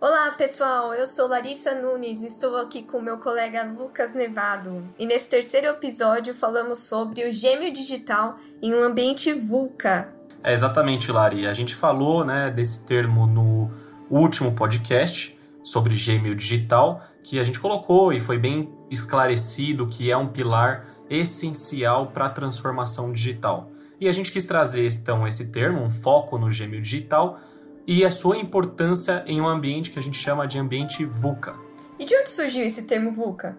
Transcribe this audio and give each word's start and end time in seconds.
Olá 0.00 0.30
pessoal, 0.30 0.94
eu 0.94 1.04
sou 1.04 1.26
Larissa 1.26 1.74
Nunes, 1.74 2.22
estou 2.22 2.56
aqui 2.56 2.84
com 2.84 3.00
meu 3.00 3.18
colega 3.18 3.64
Lucas 3.64 4.14
Nevado 4.14 4.88
e 4.96 5.04
nesse 5.04 5.28
terceiro 5.28 5.66
episódio 5.66 6.32
falamos 6.36 6.78
sobre 6.78 7.28
o 7.28 7.32
gêmeo 7.32 7.72
digital 7.72 8.38
em 8.62 8.72
um 8.72 8.84
ambiente 8.84 9.32
VUCA. 9.32 10.14
É 10.44 10.54
exatamente, 10.54 11.10
Lari. 11.10 11.48
A 11.48 11.52
gente 11.52 11.74
falou 11.74 12.24
né, 12.24 12.48
desse 12.48 12.86
termo 12.86 13.26
no 13.26 13.72
último 14.08 14.52
podcast 14.52 15.36
sobre 15.64 15.96
gêmeo 15.96 16.36
digital, 16.36 17.02
que 17.24 17.40
a 17.40 17.42
gente 17.42 17.58
colocou 17.58 18.12
e 18.12 18.20
foi 18.20 18.38
bem 18.38 18.72
esclarecido 18.88 19.88
que 19.88 20.12
é 20.12 20.16
um 20.16 20.28
pilar 20.28 20.86
essencial 21.10 22.06
para 22.06 22.26
a 22.26 22.30
transformação 22.30 23.12
digital. 23.12 23.72
E 24.00 24.08
a 24.08 24.12
gente 24.12 24.30
quis 24.30 24.46
trazer 24.46 24.86
então 24.86 25.26
esse 25.26 25.48
termo, 25.48 25.82
um 25.82 25.90
foco 25.90 26.38
no 26.38 26.52
gêmeo 26.52 26.80
digital, 26.80 27.40
e 27.88 28.04
a 28.04 28.10
sua 28.10 28.36
importância 28.36 29.24
em 29.26 29.40
um 29.40 29.48
ambiente 29.48 29.90
que 29.90 29.98
a 29.98 30.02
gente 30.02 30.18
chama 30.18 30.46
de 30.46 30.58
ambiente 30.58 31.06
VUCA. 31.06 31.56
E 31.98 32.04
de 32.04 32.14
onde 32.14 32.28
surgiu 32.28 32.62
esse 32.62 32.82
termo 32.82 33.10
VUCA? 33.10 33.58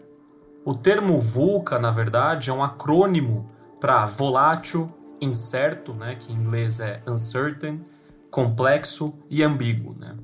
O 0.64 0.76
termo 0.76 1.20
VUCA, 1.20 1.80
na 1.80 1.90
verdade, 1.90 2.52
é 2.52 2.54
um 2.54 2.64
acrônimo 2.64 3.50
para 3.80 4.06
volátil, 4.06 4.94
incerto, 5.20 5.96
né, 5.96 6.16
que 6.16 6.32
em 6.32 6.36
inglês 6.36 6.80
é 6.80 7.02
uncertain, 7.08 7.84
complexo 8.30 9.16
e 9.32 9.42
ambíguo. 9.42 9.96
Né? 10.00 10.16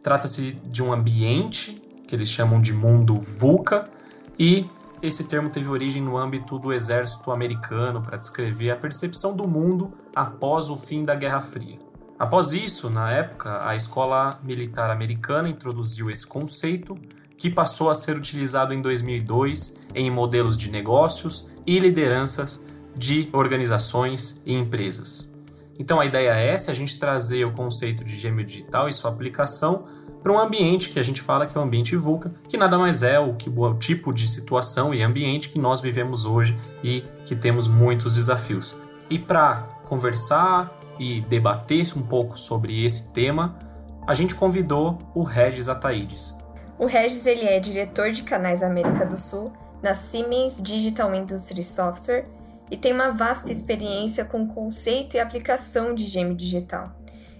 Trata-se 0.00 0.52
de 0.66 0.80
um 0.80 0.92
ambiente 0.92 1.82
que 2.06 2.14
eles 2.14 2.28
chamam 2.28 2.60
de 2.60 2.72
mundo 2.72 3.18
VUCA 3.18 3.90
e 4.38 4.70
esse 5.02 5.24
termo 5.24 5.50
teve 5.50 5.68
origem 5.68 6.00
no 6.00 6.16
âmbito 6.16 6.56
do 6.56 6.72
exército 6.72 7.32
americano 7.32 8.00
para 8.00 8.16
descrever 8.16 8.70
a 8.70 8.76
percepção 8.76 9.34
do 9.34 9.48
mundo 9.48 9.92
após 10.14 10.70
o 10.70 10.76
fim 10.76 11.02
da 11.02 11.16
Guerra 11.16 11.40
Fria. 11.40 11.89
Após 12.20 12.52
isso, 12.52 12.90
na 12.90 13.10
época, 13.10 13.66
a 13.66 13.74
escola 13.74 14.38
militar 14.42 14.90
americana 14.90 15.48
introduziu 15.48 16.10
esse 16.10 16.26
conceito, 16.26 16.94
que 17.38 17.48
passou 17.48 17.88
a 17.88 17.94
ser 17.94 18.14
utilizado 18.14 18.74
em 18.74 18.82
2002 18.82 19.78
em 19.94 20.10
modelos 20.10 20.58
de 20.58 20.70
negócios 20.70 21.48
e 21.66 21.78
lideranças 21.78 22.62
de 22.94 23.30
organizações 23.32 24.42
e 24.44 24.52
empresas. 24.52 25.34
Então 25.78 25.98
a 25.98 26.04
ideia 26.04 26.34
é 26.34 26.48
essa, 26.48 26.70
a 26.70 26.74
gente 26.74 26.98
trazer 26.98 27.46
o 27.46 27.52
conceito 27.52 28.04
de 28.04 28.14
gêmeo 28.14 28.44
digital 28.44 28.86
e 28.86 28.92
sua 28.92 29.10
aplicação 29.10 29.86
para 30.22 30.30
um 30.30 30.38
ambiente 30.38 30.90
que 30.90 30.98
a 30.98 31.02
gente 31.02 31.22
fala 31.22 31.46
que 31.46 31.56
é 31.56 31.60
o 31.60 31.64
ambiente 31.64 31.96
VUCA, 31.96 32.34
que 32.46 32.58
nada 32.58 32.76
mais 32.76 33.02
é 33.02 33.18
o, 33.18 33.32
que, 33.32 33.48
o 33.48 33.74
tipo 33.76 34.12
de 34.12 34.28
situação 34.28 34.92
e 34.92 35.02
ambiente 35.02 35.48
que 35.48 35.58
nós 35.58 35.80
vivemos 35.80 36.26
hoje 36.26 36.54
e 36.84 37.02
que 37.24 37.34
temos 37.34 37.66
muitos 37.66 38.12
desafios. 38.12 38.76
E 39.08 39.18
para 39.18 39.62
conversar 39.84 40.79
e 41.00 41.22
debater 41.22 41.96
um 41.96 42.02
pouco 42.02 42.38
sobre 42.38 42.84
esse 42.84 43.10
tema, 43.14 43.58
a 44.06 44.12
gente 44.12 44.34
convidou 44.34 44.98
o 45.14 45.22
Regis 45.22 45.66
Ataídes. 45.66 46.36
O 46.78 46.84
Regis 46.84 47.24
ele 47.24 47.46
é 47.46 47.58
diretor 47.58 48.10
de 48.10 48.22
canais 48.22 48.62
América 48.62 49.06
do 49.06 49.16
Sul 49.16 49.50
na 49.82 49.94
Siemens 49.94 50.60
Digital 50.60 51.14
Industry 51.14 51.64
Software 51.64 52.26
e 52.70 52.76
tem 52.76 52.92
uma 52.92 53.12
vasta 53.12 53.50
experiência 53.50 54.26
com 54.26 54.46
conceito 54.46 55.16
e 55.16 55.20
aplicação 55.20 55.94
de 55.94 56.06
gêmeo 56.06 56.34
digital. 56.34 56.92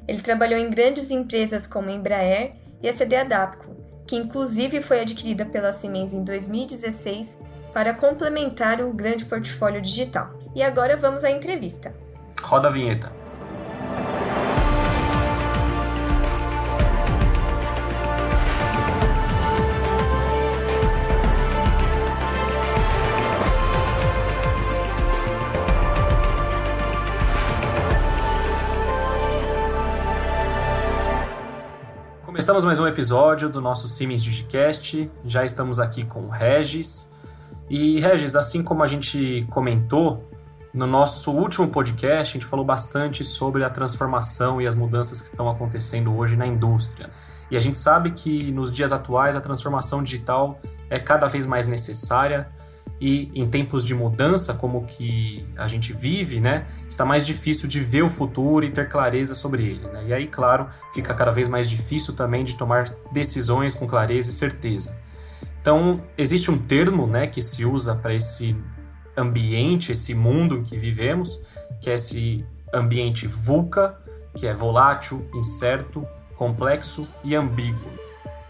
Ele 0.09 0.23
trabalhou 0.23 0.59
em 0.59 0.71
grandes 0.71 1.11
empresas 1.11 1.67
como 1.67 1.91
Embraer 1.91 2.55
e 2.83 2.89
a 2.89 2.93
CD 2.93 3.17
Adapco, 3.17 3.77
que 4.07 4.17
inclusive 4.17 4.81
foi 4.81 5.01
adquirida 5.01 5.45
pela 5.45 5.71
Siemens 5.71 6.15
em 6.15 6.25
2016 6.25 7.43
para 7.75 7.93
complementar 7.93 8.81
o 8.81 8.93
grande 8.93 9.27
portfólio 9.27 9.83
digital. 9.83 10.31
E 10.55 10.63
agora 10.63 10.97
vamos 10.97 11.25
à 11.25 11.31
entrevista. 11.31 11.95
Roda 12.43 12.69
a 12.69 12.71
vinheta. 12.71 13.20
Começamos 32.51 32.65
mais 32.65 32.81
um 32.81 32.87
episódio 32.89 33.49
do 33.49 33.61
nosso 33.61 33.87
Siemens 33.87 34.25
Digicast. 34.25 35.09
Já 35.25 35.45
estamos 35.45 35.79
aqui 35.79 36.05
com 36.05 36.23
o 36.23 36.29
Regis. 36.29 37.13
E 37.69 38.01
Regis, 38.01 38.35
assim 38.35 38.61
como 38.61 38.83
a 38.83 38.89
gente 38.89 39.47
comentou 39.51 40.29
no 40.75 40.85
nosso 40.85 41.31
último 41.31 41.69
podcast, 41.69 42.37
a 42.37 42.41
gente 42.41 42.47
falou 42.47 42.65
bastante 42.65 43.23
sobre 43.23 43.63
a 43.63 43.71
transformação 43.71 44.61
e 44.61 44.67
as 44.67 44.75
mudanças 44.75 45.21
que 45.21 45.29
estão 45.29 45.49
acontecendo 45.49 46.13
hoje 46.19 46.37
na 46.37 46.45
indústria. 46.45 47.11
E 47.53 47.57
a 47.57 47.61
gente 47.61 47.79
sabe 47.79 48.11
que 48.11 48.51
nos 48.51 48.75
dias 48.75 48.91
atuais 48.91 49.37
a 49.37 49.41
transformação 49.41 50.03
digital 50.03 50.61
é 50.91 50.99
cada 50.99 51.29
vez 51.29 51.47
mais 51.47 51.69
necessária 51.69 52.49
e 53.01 53.31
em 53.35 53.49
tempos 53.49 53.85
de 53.85 53.95
mudança 53.95 54.53
como 54.53 54.85
que 54.85 55.47
a 55.57 55.67
gente 55.67 55.93
vive, 55.93 56.39
né, 56.39 56.67
está 56.89 57.05
mais 57.05 57.25
difícil 57.27 57.67
de 57.67 57.81
ver 57.81 58.03
o 58.03 58.11
futuro 58.11 58.65
e 58.65 58.71
ter 58.71 58.89
clareza 58.89 59.35
sobre 59.35 59.63
ele. 59.63 59.87
Né? 59.89 60.05
E 60.09 60.13
aí, 60.13 60.27
claro, 60.27 60.69
fica 60.93 61.15
cada 61.15 61.31
vez 61.31 61.49
mais 61.49 61.69
difícil 61.69 62.15
também 62.15 62.45
de 62.45 62.57
tomar 62.57 62.85
decisões 63.11 63.75
com 63.75 63.87
clareza 63.87 64.29
e 64.29 64.33
certeza. 64.33 64.95
Então, 65.61 66.03
existe 66.17 66.51
um 66.51 66.59
termo 66.59 67.07
né, 67.07 67.27
que 67.27 67.41
se 67.41 67.65
usa 67.65 67.95
para 67.95 68.15
esse 68.15 68.57
ambiente, 69.17 69.93
esse 69.93 70.15
mundo 70.15 70.59
em 70.59 70.63
que 70.63 70.77
vivemos, 70.77 71.43
que 71.81 71.89
é 71.89 71.95
esse 71.95 72.45
ambiente 72.73 73.27
VUCA, 73.27 73.99
que 74.35 74.47
é 74.47 74.55
volátil, 74.55 75.29
incerto, 75.35 76.07
complexo 76.35 77.09
e 77.25 77.35
ambíguo. 77.35 77.91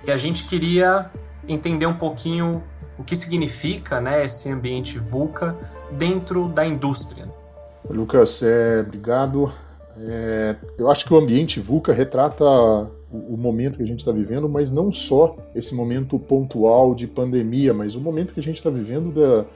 E 0.05 0.11
a 0.11 0.17
gente 0.17 0.44
queria 0.44 1.11
entender 1.49 1.87
um 1.87 1.94
pouquinho 1.94 2.62
o 3.00 3.03
que 3.03 3.16
significa 3.16 3.99
né, 3.99 4.27
esse 4.27 4.50
ambiente 4.50 4.99
VUCA 4.99 5.56
dentro 5.93 6.49
da 6.49 6.66
indústria. 6.66 7.25
Lucas, 7.88 8.43
é, 8.43 8.81
obrigado. 8.81 9.50
É, 9.99 10.55
eu 10.77 10.91
acho 10.91 11.06
que 11.06 11.15
o 11.15 11.16
ambiente 11.16 11.61
VUCA 11.61 11.94
retrata 11.94 12.44
o, 12.44 13.37
momento 13.38 13.78
que 13.78 13.83
a 13.83 13.87
gente 13.87 14.00
está 14.00 14.12
vivendo, 14.12 14.50
mas 14.50 14.71
não 14.71 14.93
só 14.93 15.34
esse 15.55 15.75
momento 15.75 16.19
pontual 16.19 16.94
de 16.94 17.06
pandemia, 17.06 17.72
mas 17.72 17.97
o 17.97 18.00
momento 18.00 18.34
que 18.34 18.41
a 18.41 18.43
gente 18.43 18.56
está 18.56 18.69
vivendo 18.69 19.12
da, 19.15 19.47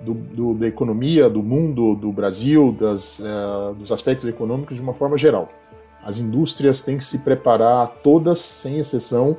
do, 0.00 0.14
do, 0.14 0.54
da 0.54 0.68
economia, 0.68 1.28
do 1.28 1.42
mundo, 1.42 1.96
do 1.96 2.12
Brasil, 2.12 2.74
das, 2.78 3.20
é, 3.20 3.74
dos 3.74 3.90
aspectos 3.90 4.26
econômicos 4.26 4.76
de 4.76 4.82
uma 4.82 4.94
forma 4.94 5.18
geral. 5.18 5.48
As 6.04 6.18
indústrias 6.18 6.82
têm 6.82 6.98
que 6.98 7.04
se 7.04 7.18
preparar, 7.18 7.88
todas, 8.04 8.38
sem 8.38 8.78
exceção, 8.78 9.36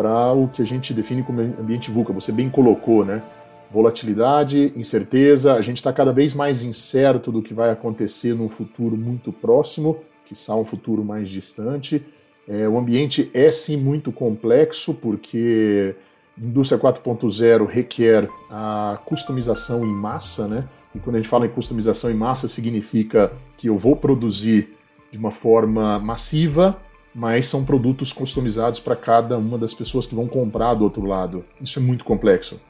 para 0.00 0.32
o 0.32 0.48
que 0.48 0.62
a 0.62 0.64
gente 0.64 0.94
define 0.94 1.22
como 1.22 1.42
ambiente 1.42 1.90
VUCA. 1.90 2.10
Você 2.14 2.32
bem 2.32 2.48
colocou, 2.48 3.04
né? 3.04 3.22
Volatilidade, 3.70 4.72
incerteza, 4.74 5.52
a 5.52 5.60
gente 5.60 5.76
está 5.76 5.92
cada 5.92 6.10
vez 6.10 6.32
mais 6.32 6.62
incerto 6.62 7.30
do 7.30 7.42
que 7.42 7.52
vai 7.52 7.70
acontecer 7.70 8.34
num 8.34 8.48
futuro 8.48 8.96
muito 8.96 9.30
próximo, 9.30 9.98
que 10.24 10.32
está 10.32 10.56
um 10.56 10.64
futuro 10.64 11.04
mais 11.04 11.28
distante. 11.28 12.02
É, 12.48 12.66
o 12.66 12.78
ambiente 12.78 13.30
é 13.34 13.52
sim 13.52 13.76
muito 13.76 14.10
complexo, 14.10 14.94
porque 14.94 15.94
indústria 16.36 16.80
4.0 16.80 17.66
requer 17.66 18.26
a 18.50 18.98
customização 19.04 19.84
em 19.84 19.92
massa, 19.92 20.48
né? 20.48 20.64
E 20.94 20.98
quando 20.98 21.16
a 21.16 21.18
gente 21.18 21.28
fala 21.28 21.44
em 21.44 21.50
customização 21.50 22.10
em 22.10 22.14
massa, 22.14 22.48
significa 22.48 23.30
que 23.58 23.68
eu 23.68 23.76
vou 23.76 23.94
produzir 23.94 24.74
de 25.12 25.18
uma 25.18 25.30
forma 25.30 25.98
massiva 25.98 26.80
mas 27.14 27.46
são 27.46 27.64
produtos 27.64 28.12
customizados 28.12 28.78
para 28.80 28.96
cada 28.96 29.36
uma 29.36 29.58
das 29.58 29.74
pessoas 29.74 30.06
que 30.06 30.14
vão 30.14 30.26
comprar 30.26 30.74
do 30.74 30.84
outro 30.84 31.04
lado. 31.04 31.44
Isso 31.60 31.78
é 31.78 31.82
muito 31.82 32.04
complexo. 32.04 32.60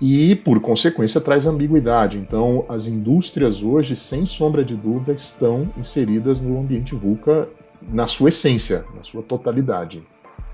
E, 0.00 0.36
por 0.36 0.60
consequência, 0.60 1.20
traz 1.20 1.46
ambiguidade. 1.46 2.18
Então, 2.18 2.66
as 2.68 2.86
indústrias 2.86 3.62
hoje, 3.62 3.96
sem 3.96 4.26
sombra 4.26 4.62
de 4.62 4.76
dúvida, 4.76 5.12
estão 5.12 5.70
inseridas 5.76 6.40
no 6.40 6.60
ambiente 6.60 6.94
VUCA 6.94 7.48
na 7.90 8.06
sua 8.06 8.28
essência, 8.28 8.84
na 8.94 9.02
sua 9.02 9.22
totalidade. 9.22 10.02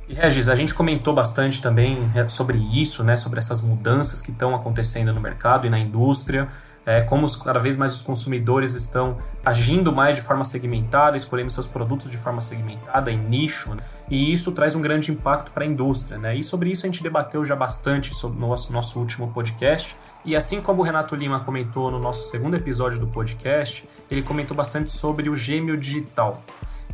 E 0.08 0.14
Regis, 0.14 0.48
a 0.48 0.54
gente 0.54 0.74
comentou 0.74 1.14
bastante 1.14 1.60
também 1.62 2.10
é, 2.14 2.28
sobre 2.28 2.58
isso, 2.58 3.02
né, 3.02 3.16
sobre 3.16 3.38
essas 3.38 3.62
mudanças 3.62 4.20
que 4.20 4.30
estão 4.30 4.54
acontecendo 4.54 5.12
no 5.12 5.20
mercado 5.20 5.66
e 5.66 5.70
na 5.70 5.78
indústria 5.78 6.48
é, 6.84 7.00
como 7.00 7.24
os, 7.24 7.36
cada 7.36 7.58
vez 7.58 7.76
mais 7.76 7.94
os 7.94 8.00
consumidores 8.00 8.74
estão 8.74 9.16
agindo 9.44 9.92
mais 9.92 10.16
de 10.16 10.22
forma 10.22 10.44
segmentada, 10.44 11.16
escolhendo 11.16 11.50
seus 11.50 11.66
produtos 11.66 12.10
de 12.10 12.16
forma 12.16 12.40
segmentada, 12.40 13.10
em 13.10 13.18
nicho, 13.18 13.74
né? 13.74 13.82
e 14.10 14.32
isso 14.32 14.52
traz 14.52 14.74
um 14.74 14.80
grande 14.80 15.10
impacto 15.10 15.52
para 15.52 15.64
a 15.64 15.66
indústria. 15.66 16.18
Né? 16.18 16.36
E 16.36 16.44
sobre 16.44 16.70
isso 16.70 16.84
a 16.84 16.88
gente 16.88 17.02
debateu 17.02 17.44
já 17.44 17.54
bastante 17.54 18.10
no 18.22 18.30
nosso, 18.30 18.72
nosso 18.72 18.98
último 18.98 19.30
podcast. 19.32 19.96
E 20.24 20.34
assim 20.34 20.60
como 20.60 20.82
o 20.82 20.84
Renato 20.84 21.14
Lima 21.14 21.40
comentou 21.40 21.90
no 21.90 21.98
nosso 21.98 22.28
segundo 22.28 22.56
episódio 22.56 22.98
do 22.98 23.06
podcast, 23.06 23.88
ele 24.10 24.22
comentou 24.22 24.56
bastante 24.56 24.90
sobre 24.90 25.28
o 25.28 25.36
gêmeo 25.36 25.76
digital. 25.76 26.42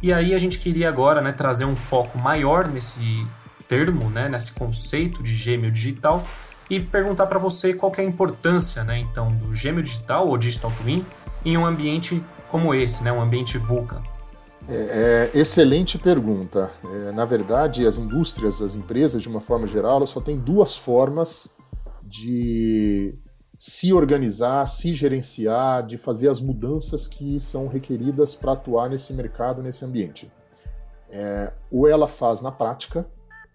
E 0.03 0.13
aí 0.13 0.35
a 0.35 0.39
gente 0.39 0.59
queria 0.59 0.89
agora 0.89 1.21
né, 1.21 1.33
trazer 1.33 1.65
um 1.65 1.75
foco 1.75 2.19
maior 2.19 2.69
nesse 2.69 3.27
termo, 3.67 4.09
né, 4.09 4.29
nesse 4.29 4.53
conceito 4.53 5.23
de 5.23 5.35
gêmeo 5.35 5.71
digital, 5.71 6.25
e 6.71 6.81
perguntar 6.81 7.27
para 7.27 7.39
você 7.39 7.73
qual 7.73 7.93
é 7.97 8.01
a 8.01 8.05
importância, 8.05 8.85
né, 8.85 8.99
então, 8.99 9.35
do 9.35 9.55
gêmeo 9.55 9.83
digital 9.83 10.29
ou 10.29 10.37
digital 10.37 10.73
twin 10.83 11.05
em 11.45 11.57
um 11.57 11.65
ambiente 11.65 12.23
como 12.49 12.75
esse, 12.75 13.03
né, 13.03 13.13
um 13.13 13.21
ambiente 13.21 13.59
VUCA. 13.59 14.03
É, 14.69 15.31
é, 15.35 15.39
excelente 15.39 15.97
pergunta. 15.97 16.71
É, 16.85 17.13
na 17.13 17.25
verdade, 17.25 17.87
as 17.87 17.97
indústrias, 17.97 18.61
as 18.61 18.75
empresas, 18.75 19.23
de 19.23 19.29
uma 19.29 19.41
forma 19.41 19.67
geral, 19.67 19.97
elas 19.97 20.11
só 20.11 20.21
têm 20.21 20.37
duas 20.37 20.77
formas 20.77 21.49
de 22.03 23.19
se 23.59 23.93
organizar, 23.93 24.67
se 24.69 24.95
gerenciar, 24.95 25.85
de 25.85 25.97
fazer 25.97 26.29
as 26.29 26.41
mudanças 26.41 27.09
que 27.09 27.41
são 27.41 27.67
requeridas 27.67 28.35
para 28.35 28.53
atuar 28.53 28.91
nesse 28.91 29.13
mercado, 29.15 29.63
nesse 29.63 29.85
ambiente. 29.85 30.31
É, 31.11 31.51
ou 31.71 31.89
ela 31.89 32.07
faz 32.07 32.43
na 32.43 32.53
prática, 32.53 33.07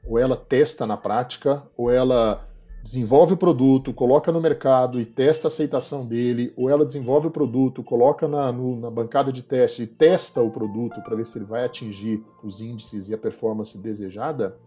ou 0.04 0.18
ela 0.18 0.36
testa 0.36 0.86
na 0.86 0.98
prática, 0.98 1.64
ou 1.78 1.92
ela 1.92 2.44
desenvolve 2.84 3.34
o 3.34 3.38
produto, 3.38 3.94
coloca 3.94 4.30
no 4.30 4.42
mercado 4.42 5.00
e 5.00 5.06
testa 5.06 5.48
a 5.48 5.50
aceitação 5.50 6.06
dele, 6.06 6.54
ou 6.58 6.70
ela 6.70 6.86
desenvolve 6.86 7.28
o 7.28 7.32
produto, 7.32 7.82
coloca 7.82 8.28
na, 8.28 8.52
no, 8.52 8.78
na 8.78 8.92
bancada 8.92 9.32
de 9.32 9.42
teste 9.42 9.84
e 9.84 9.88
testa 9.88 10.42
o 10.42 10.52
produto 10.52 11.02
para 11.02 11.16
ver 11.16 11.26
se 11.26 11.38
ele 11.38 11.46
vai 11.46 11.64
atingir 11.64 12.22
os 12.44 12.60
índices 12.60 13.10
e 13.10 13.14
a 13.14 13.18
performance 13.18 13.78
desejada, 13.78 14.58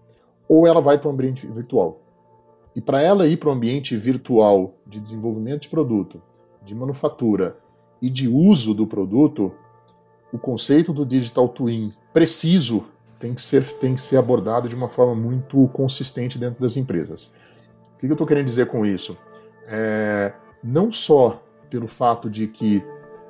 ou 0.48 0.66
ela 0.66 0.80
vai 0.80 0.98
para 0.98 1.08
o 1.08 1.12
ambiente 1.12 1.46
virtual. 1.46 2.00
E 2.74 2.80
para 2.80 3.02
ela 3.02 3.26
ir 3.26 3.36
para 3.36 3.50
o 3.50 3.52
ambiente 3.52 3.94
virtual 3.96 4.74
de 4.86 4.98
desenvolvimento 4.98 5.62
de 5.62 5.68
produto, 5.68 6.22
de 6.64 6.74
manufatura 6.74 7.58
e 8.00 8.08
de 8.08 8.28
uso 8.28 8.72
do 8.72 8.86
produto, 8.86 9.52
o 10.32 10.38
conceito 10.38 10.92
do 10.92 11.04
digital 11.04 11.48
twin 11.48 11.92
preciso 12.14 12.86
tem 13.18 13.34
que 13.34 13.42
ser, 13.42 13.64
tem 13.78 13.94
que 13.94 14.00
ser 14.00 14.16
abordado 14.16 14.68
de 14.68 14.74
uma 14.74 14.88
forma 14.88 15.14
muito 15.14 15.68
consistente 15.68 16.38
dentro 16.38 16.60
das 16.60 16.76
empresas. 16.76 17.34
Que 18.06 18.12
eu 18.12 18.14
estou 18.14 18.26
querendo 18.26 18.46
dizer 18.46 18.66
com 18.66 18.84
isso? 18.86 19.16
É, 19.66 20.32
não 20.62 20.92
só 20.92 21.42
pelo 21.68 21.88
fato 21.88 22.30
de 22.30 22.46
que 22.46 22.82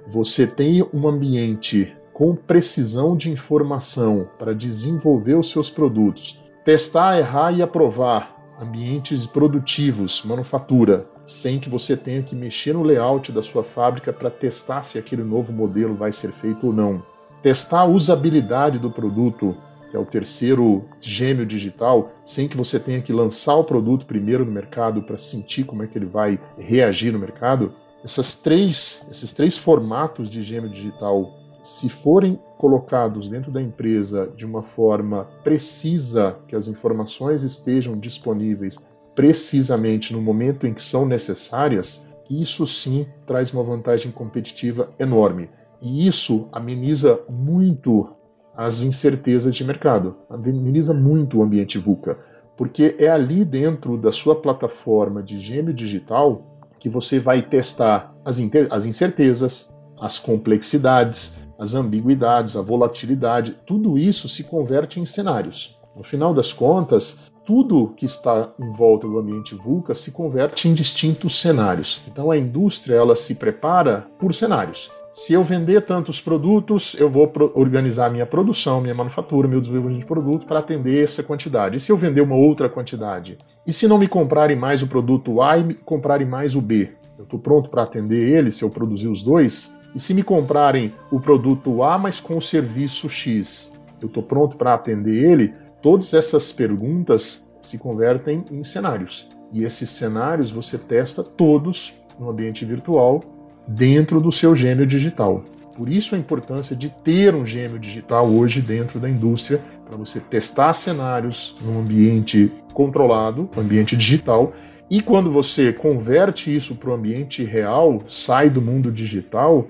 você 0.06 0.46
tem 0.46 0.86
um 0.92 1.08
ambiente 1.08 1.96
com 2.12 2.34
precisão 2.34 3.16
de 3.16 3.30
informação 3.30 4.28
para 4.38 4.54
desenvolver 4.54 5.34
os 5.34 5.50
seus 5.50 5.68
produtos, 5.68 6.42
testar, 6.64 7.18
errar 7.18 7.52
e 7.52 7.62
aprovar 7.62 8.36
ambientes 8.58 9.26
produtivos, 9.26 10.22
manufatura, 10.24 11.06
sem 11.26 11.58
que 11.58 11.68
você 11.68 11.96
tenha 11.96 12.22
que 12.22 12.34
mexer 12.34 12.72
no 12.72 12.82
layout 12.82 13.32
da 13.32 13.42
sua 13.42 13.62
fábrica 13.62 14.12
para 14.12 14.30
testar 14.30 14.82
se 14.84 14.98
aquele 14.98 15.22
novo 15.22 15.52
modelo 15.52 15.94
vai 15.94 16.12
ser 16.12 16.32
feito 16.32 16.68
ou 16.68 16.72
não. 16.72 17.02
Testar 17.42 17.80
a 17.80 17.86
usabilidade 17.86 18.78
do 18.78 18.90
produto, 18.90 19.56
que 19.90 19.96
é 19.96 20.00
o 20.00 20.06
terceiro 20.06 20.84
gêmeo 21.00 21.46
digital, 21.46 22.12
sem 22.24 22.48
que 22.48 22.56
você 22.56 22.78
tenha 22.78 23.02
que 23.02 23.12
lançar 23.12 23.56
o 23.56 23.64
produto 23.64 24.06
primeiro 24.06 24.44
no 24.44 24.52
mercado 24.52 25.02
para 25.02 25.18
sentir 25.18 25.64
como 25.64 25.82
é 25.82 25.86
que 25.86 25.96
ele 25.96 26.06
vai 26.06 26.38
reagir 26.58 27.12
no 27.12 27.18
mercado. 27.18 27.72
Essas 28.04 28.34
três, 28.34 29.06
esses 29.10 29.32
três 29.32 29.56
formatos 29.56 30.28
de 30.28 30.42
gêmeo 30.42 30.70
digital 30.70 31.32
se 31.66 31.88
forem 31.88 32.38
colocados 32.58 33.28
dentro 33.28 33.50
da 33.50 33.60
empresa 33.60 34.32
de 34.36 34.46
uma 34.46 34.62
forma 34.62 35.24
precisa, 35.42 36.38
que 36.46 36.54
as 36.54 36.68
informações 36.68 37.42
estejam 37.42 37.98
disponíveis 37.98 38.78
precisamente 39.16 40.12
no 40.12 40.22
momento 40.22 40.66
em 40.66 40.72
que 40.72 40.82
são 40.82 41.04
necessárias, 41.04 42.06
isso 42.30 42.66
sim 42.66 43.06
traz 43.26 43.52
uma 43.52 43.64
vantagem 43.64 44.12
competitiva 44.12 44.90
enorme. 44.98 45.50
E 45.80 46.06
isso 46.06 46.48
ameniza 46.52 47.20
muito 47.28 48.14
as 48.56 48.82
incertezas 48.82 49.54
de 49.54 49.64
mercado, 49.64 50.16
ameniza 50.30 50.94
muito 50.94 51.38
o 51.38 51.42
ambiente 51.42 51.78
VUCA, 51.78 52.18
porque 52.56 52.96
é 52.98 53.08
ali 53.08 53.44
dentro 53.44 53.98
da 53.98 54.10
sua 54.10 54.34
plataforma 54.36 55.22
de 55.22 55.38
gêmeo 55.38 55.74
digital 55.74 56.42
que 56.78 56.88
você 56.88 57.18
vai 57.18 57.42
testar 57.42 58.14
as, 58.24 58.38
as 58.70 58.86
incertezas, 58.86 59.76
as 60.00 60.18
complexidades, 60.18 61.36
as 61.58 61.74
ambiguidades, 61.74 62.56
a 62.56 62.62
volatilidade, 62.62 63.56
tudo 63.66 63.98
isso 63.98 64.28
se 64.28 64.44
converte 64.44 65.00
em 65.00 65.06
cenários. 65.06 65.78
No 65.94 66.02
final 66.02 66.34
das 66.34 66.52
contas, 66.52 67.20
tudo 67.44 67.94
que 67.96 68.04
está 68.04 68.52
em 68.60 68.70
volta 68.72 69.06
do 69.06 69.18
ambiente 69.18 69.54
VUCA 69.54 69.94
se 69.94 70.10
converte 70.10 70.68
em 70.68 70.74
distintos 70.74 71.40
cenários. 71.40 72.02
Então 72.08 72.30
a 72.30 72.36
indústria 72.36 72.96
ela 72.96 73.16
se 73.16 73.34
prepara 73.34 74.06
por 74.18 74.34
cenários. 74.34 74.90
Se 75.16 75.32
eu 75.32 75.42
vender 75.42 75.80
tantos 75.80 76.20
produtos, 76.20 76.94
eu 77.00 77.08
vou 77.08 77.32
organizar 77.54 78.10
minha 78.10 78.26
produção, 78.26 78.82
minha 78.82 78.94
manufatura, 78.94 79.48
meu 79.48 79.62
desenvolvimento 79.62 80.00
de 80.00 80.06
produto 80.06 80.46
para 80.46 80.58
atender 80.58 81.02
essa 81.02 81.22
quantidade. 81.22 81.78
E 81.78 81.80
se 81.80 81.90
eu 81.90 81.96
vender 81.96 82.20
uma 82.20 82.36
outra 82.36 82.68
quantidade? 82.68 83.38
E 83.66 83.72
se 83.72 83.88
não 83.88 83.96
me 83.96 84.06
comprarem 84.08 84.58
mais 84.58 84.82
o 84.82 84.86
produto 84.86 85.40
A 85.40 85.56
e 85.56 85.64
me 85.64 85.72
comprarem 85.74 86.26
mais 86.26 86.54
o 86.54 86.60
B? 86.60 86.92
Eu 87.16 87.24
estou 87.24 87.38
pronto 87.38 87.70
para 87.70 87.82
atender 87.82 88.28
ele 88.28 88.52
se 88.52 88.62
eu 88.62 88.68
produzir 88.68 89.08
os 89.08 89.22
dois? 89.22 89.74
E 89.94 89.98
se 89.98 90.12
me 90.12 90.22
comprarem 90.22 90.92
o 91.10 91.18
produto 91.18 91.82
A, 91.82 91.96
mas 91.96 92.20
com 92.20 92.36
o 92.36 92.42
serviço 92.42 93.08
X, 93.08 93.72
eu 94.02 94.08
estou 94.08 94.22
pronto 94.22 94.58
para 94.58 94.74
atender 94.74 95.32
ele? 95.32 95.54
Todas 95.80 96.12
essas 96.12 96.52
perguntas 96.52 97.48
se 97.62 97.78
convertem 97.78 98.44
em 98.52 98.62
cenários. 98.64 99.26
E 99.50 99.64
esses 99.64 99.88
cenários 99.88 100.50
você 100.50 100.76
testa 100.76 101.24
todos 101.24 101.94
no 102.18 102.28
ambiente 102.28 102.66
virtual 102.66 103.22
dentro 103.66 104.20
do 104.20 104.30
seu 104.32 104.54
gêmeo 104.54 104.86
digital. 104.86 105.44
Por 105.76 105.88
isso 105.90 106.14
a 106.14 106.18
importância 106.18 106.74
de 106.74 106.88
ter 106.88 107.34
um 107.34 107.44
gêmeo 107.44 107.78
digital 107.78 108.26
hoje 108.26 108.60
dentro 108.60 108.98
da 108.98 109.10
indústria, 109.10 109.60
para 109.86 109.96
você 109.96 110.20
testar 110.20 110.72
cenários 110.72 111.56
num 111.62 111.80
ambiente 111.80 112.50
controlado, 112.72 113.48
um 113.56 113.60
ambiente 113.60 113.96
digital, 113.96 114.54
e 114.88 115.02
quando 115.02 115.30
você 115.30 115.72
converte 115.72 116.54
isso 116.54 116.76
para 116.76 116.90
o 116.90 116.94
ambiente 116.94 117.44
real, 117.44 118.02
sai 118.08 118.48
do 118.48 118.62
mundo 118.62 118.90
digital, 118.90 119.68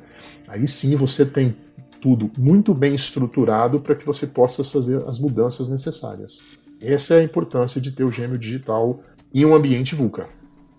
Aí 0.48 0.66
sim 0.68 0.94
você 0.96 1.26
tem 1.26 1.56
tudo 2.00 2.30
muito 2.38 2.72
bem 2.72 2.94
estruturado 2.94 3.80
para 3.80 3.96
que 3.96 4.06
você 4.06 4.26
possa 4.26 4.62
fazer 4.62 5.02
as 5.08 5.18
mudanças 5.18 5.68
necessárias. 5.68 6.56
Essa 6.80 7.14
é 7.14 7.20
a 7.20 7.24
importância 7.24 7.80
de 7.80 7.90
ter 7.90 8.04
o 8.04 8.12
gêmeo 8.12 8.38
digital 8.38 9.00
em 9.34 9.44
um 9.44 9.54
ambiente 9.54 9.94
VUCA. 9.94 10.28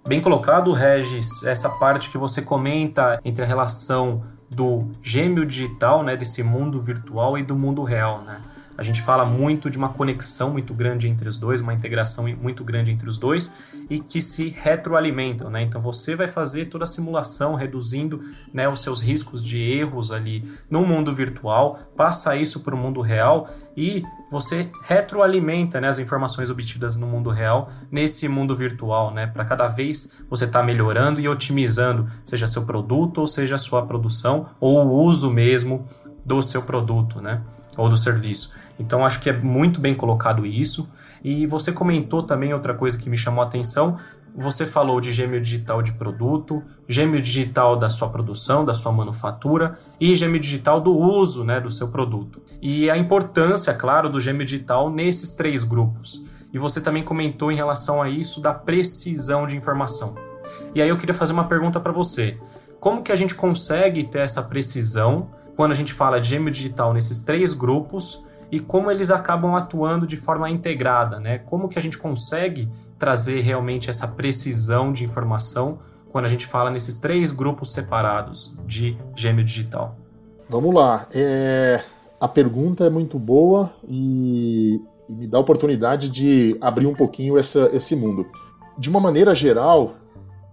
Bem 0.08 0.22
colocado, 0.22 0.72
Regis, 0.72 1.44
essa 1.44 1.70
parte 1.70 2.10
que 2.10 2.18
você 2.18 2.42
comenta 2.42 3.20
entre 3.26 3.44
a 3.44 3.46
relação 3.46 4.24
do 4.50 4.88
gêmeo 5.04 5.46
digital, 5.46 6.02
né, 6.02 6.16
desse 6.16 6.42
mundo 6.42 6.80
virtual 6.80 7.38
e 7.38 7.44
do 7.44 7.58
mundo 7.58 7.84
real, 7.84 8.22
né? 8.22 8.40
A 8.78 8.84
gente 8.84 9.02
fala 9.02 9.26
muito 9.26 9.72
de 9.72 9.78
uma 9.78 9.90
conexão 9.90 10.52
muito 10.52 10.72
grande 10.72 11.08
entre 11.08 11.28
os 11.28 11.36
dois, 11.36 11.62
uma 11.62 11.74
integração 11.74 12.28
muito 12.28 12.64
grande 12.64 12.92
entre 12.92 13.10
os 13.10 13.18
dois 13.18 13.52
e 13.90 14.00
que 14.00 14.22
se 14.22 14.50
retroalimentam, 14.50 15.50
né? 15.50 15.64
Então 15.64 15.82
você 15.82 16.16
vai 16.16 16.28
fazer 16.28 16.66
toda 16.66 16.84
a 16.84 16.88
simulação, 16.88 17.56
reduzindo 17.56 18.22
né, 18.54 18.70
os 18.70 18.82
seus 18.82 19.02
riscos 19.02 19.44
de 19.44 19.60
erros 19.60 20.12
ali 20.12 20.44
no 20.70 20.86
mundo 20.86 21.14
virtual, 21.14 21.80
passa 21.96 22.36
isso 22.36 22.60
para 22.60 22.76
o 22.76 22.78
mundo 22.78 23.02
real 23.02 23.50
e 23.76 24.04
você 24.30 24.70
retroalimenta 24.84 25.82
né, 25.82 25.88
as 25.88 25.98
informações 25.98 26.50
obtidas 26.52 26.96
no 26.96 27.08
mundo 27.08 27.32
real 27.32 27.72
nesse 27.92 28.28
mundo 28.28 28.56
virtual, 28.56 29.12
né? 29.12 29.26
Para 29.26 29.44
cada 29.44 29.68
vez 29.68 30.18
você 30.30 30.46
estar 30.46 30.60
tá 30.60 30.66
melhorando 30.66 31.20
e 31.20 31.28
otimizando, 31.28 32.08
seja 32.24 32.46
seu 32.46 32.64
produto 32.64 33.20
ou 33.20 33.28
seja 33.28 33.58
sua 33.58 33.88
produção 33.88 34.50
ou 34.60 34.86
o 34.86 35.04
uso 35.04 35.32
mesmo 35.32 35.88
do 36.24 36.44
seu 36.44 36.62
produto, 36.62 37.22
né? 37.22 37.42
Ou 37.78 37.88
do 37.88 37.96
serviço. 37.96 38.54
Então 38.80 39.06
acho 39.06 39.20
que 39.20 39.30
é 39.30 39.34
muito 39.34 39.80
bem 39.80 39.96
colocado 39.96 40.46
isso. 40.46 40.90
E 41.24 41.46
você 41.46 41.72
comentou 41.72 42.24
também 42.24 42.54
outra 42.54 42.74
coisa 42.74 42.98
que 42.98 43.10
me 43.10 43.16
chamou 43.16 43.44
a 43.44 43.48
atenção. 43.48 43.98
Você 44.36 44.66
falou 44.66 45.00
de 45.02 45.12
gêmeo 45.12 45.42
digital 45.42 45.82
de 45.82 45.94
produto, 45.94 46.62
gêmeo 46.88 47.22
digital 47.22 47.76
da 47.76 47.90
sua 47.90 48.10
produção, 48.10 48.64
da 48.64 48.74
sua 48.74 48.92
manufatura 48.92 49.80
e 50.00 50.16
gêmeo 50.16 50.40
digital 50.40 50.80
do 50.80 50.96
uso 50.96 51.44
né, 51.44 51.60
do 51.60 51.72
seu 51.72 51.88
produto. 51.88 52.42
E 52.62 52.90
a 52.90 52.98
importância, 52.98 53.74
claro, 53.74 54.10
do 54.10 54.22
gêmeo 54.22 54.46
digital 54.46 54.92
nesses 54.92 55.32
três 55.32 55.64
grupos. 55.64 56.24
E 56.54 56.58
você 56.60 56.80
também 56.80 57.04
comentou 57.04 57.52
em 57.52 57.56
relação 57.56 58.02
a 58.02 58.10
isso 58.10 58.40
da 58.42 58.54
precisão 58.54 59.48
de 59.48 59.56
informação. 59.56 60.16
E 60.74 60.82
aí 60.82 60.90
eu 60.90 60.98
queria 60.98 61.16
fazer 61.16 61.34
uma 61.34 61.48
pergunta 61.48 61.80
para 61.80 61.92
você. 61.92 62.38
Como 62.80 63.02
que 63.02 63.12
a 63.12 63.16
gente 63.16 63.34
consegue 63.34 64.04
ter 64.04 64.20
essa 64.20 64.44
precisão 64.44 65.32
quando 65.58 65.72
a 65.72 65.76
gente 65.76 65.92
fala 65.92 66.22
de 66.22 66.30
gêmeo 66.30 66.52
digital 66.52 66.94
nesses 66.94 67.20
três 67.20 67.52
grupos 67.52 68.24
e 68.52 68.60
como 68.60 68.92
eles 68.92 69.10
acabam 69.10 69.56
atuando 69.56 70.06
de 70.06 70.16
forma 70.16 70.48
integrada, 70.50 71.20
né? 71.20 71.40
Como 71.40 71.68
que 71.68 71.80
a 71.80 71.82
gente 71.82 71.98
consegue 71.98 72.70
trazer 72.98 73.42
realmente 73.42 73.90
essa 73.90 74.08
precisão 74.08 74.94
de 74.94 75.04
informação 75.04 75.80
quando 76.12 76.26
a 76.26 76.28
gente 76.28 76.46
fala 76.46 76.70
nesses 76.70 76.98
três 77.00 77.32
grupos 77.32 77.74
separados 77.74 78.58
de 78.68 78.96
gêmeo 79.16 79.44
digital? 79.44 79.98
Vamos 80.48 80.74
lá. 80.74 81.08
É... 81.12 81.84
A 82.20 82.28
pergunta 82.28 82.86
é 82.86 82.90
muito 82.90 83.20
boa 83.20 83.72
e, 83.88 84.80
e 85.10 85.14
me 85.14 85.28
dá 85.28 85.38
a 85.38 85.42
oportunidade 85.42 86.10
de 86.10 86.56
abrir 86.62 86.88
um 86.88 86.96
pouquinho 86.96 87.38
essa, 87.38 87.70
esse 87.74 87.96
mundo. 87.96 88.26
De 88.78 88.90
uma 88.90 89.00
maneira 89.00 89.36
geral, 89.36 89.96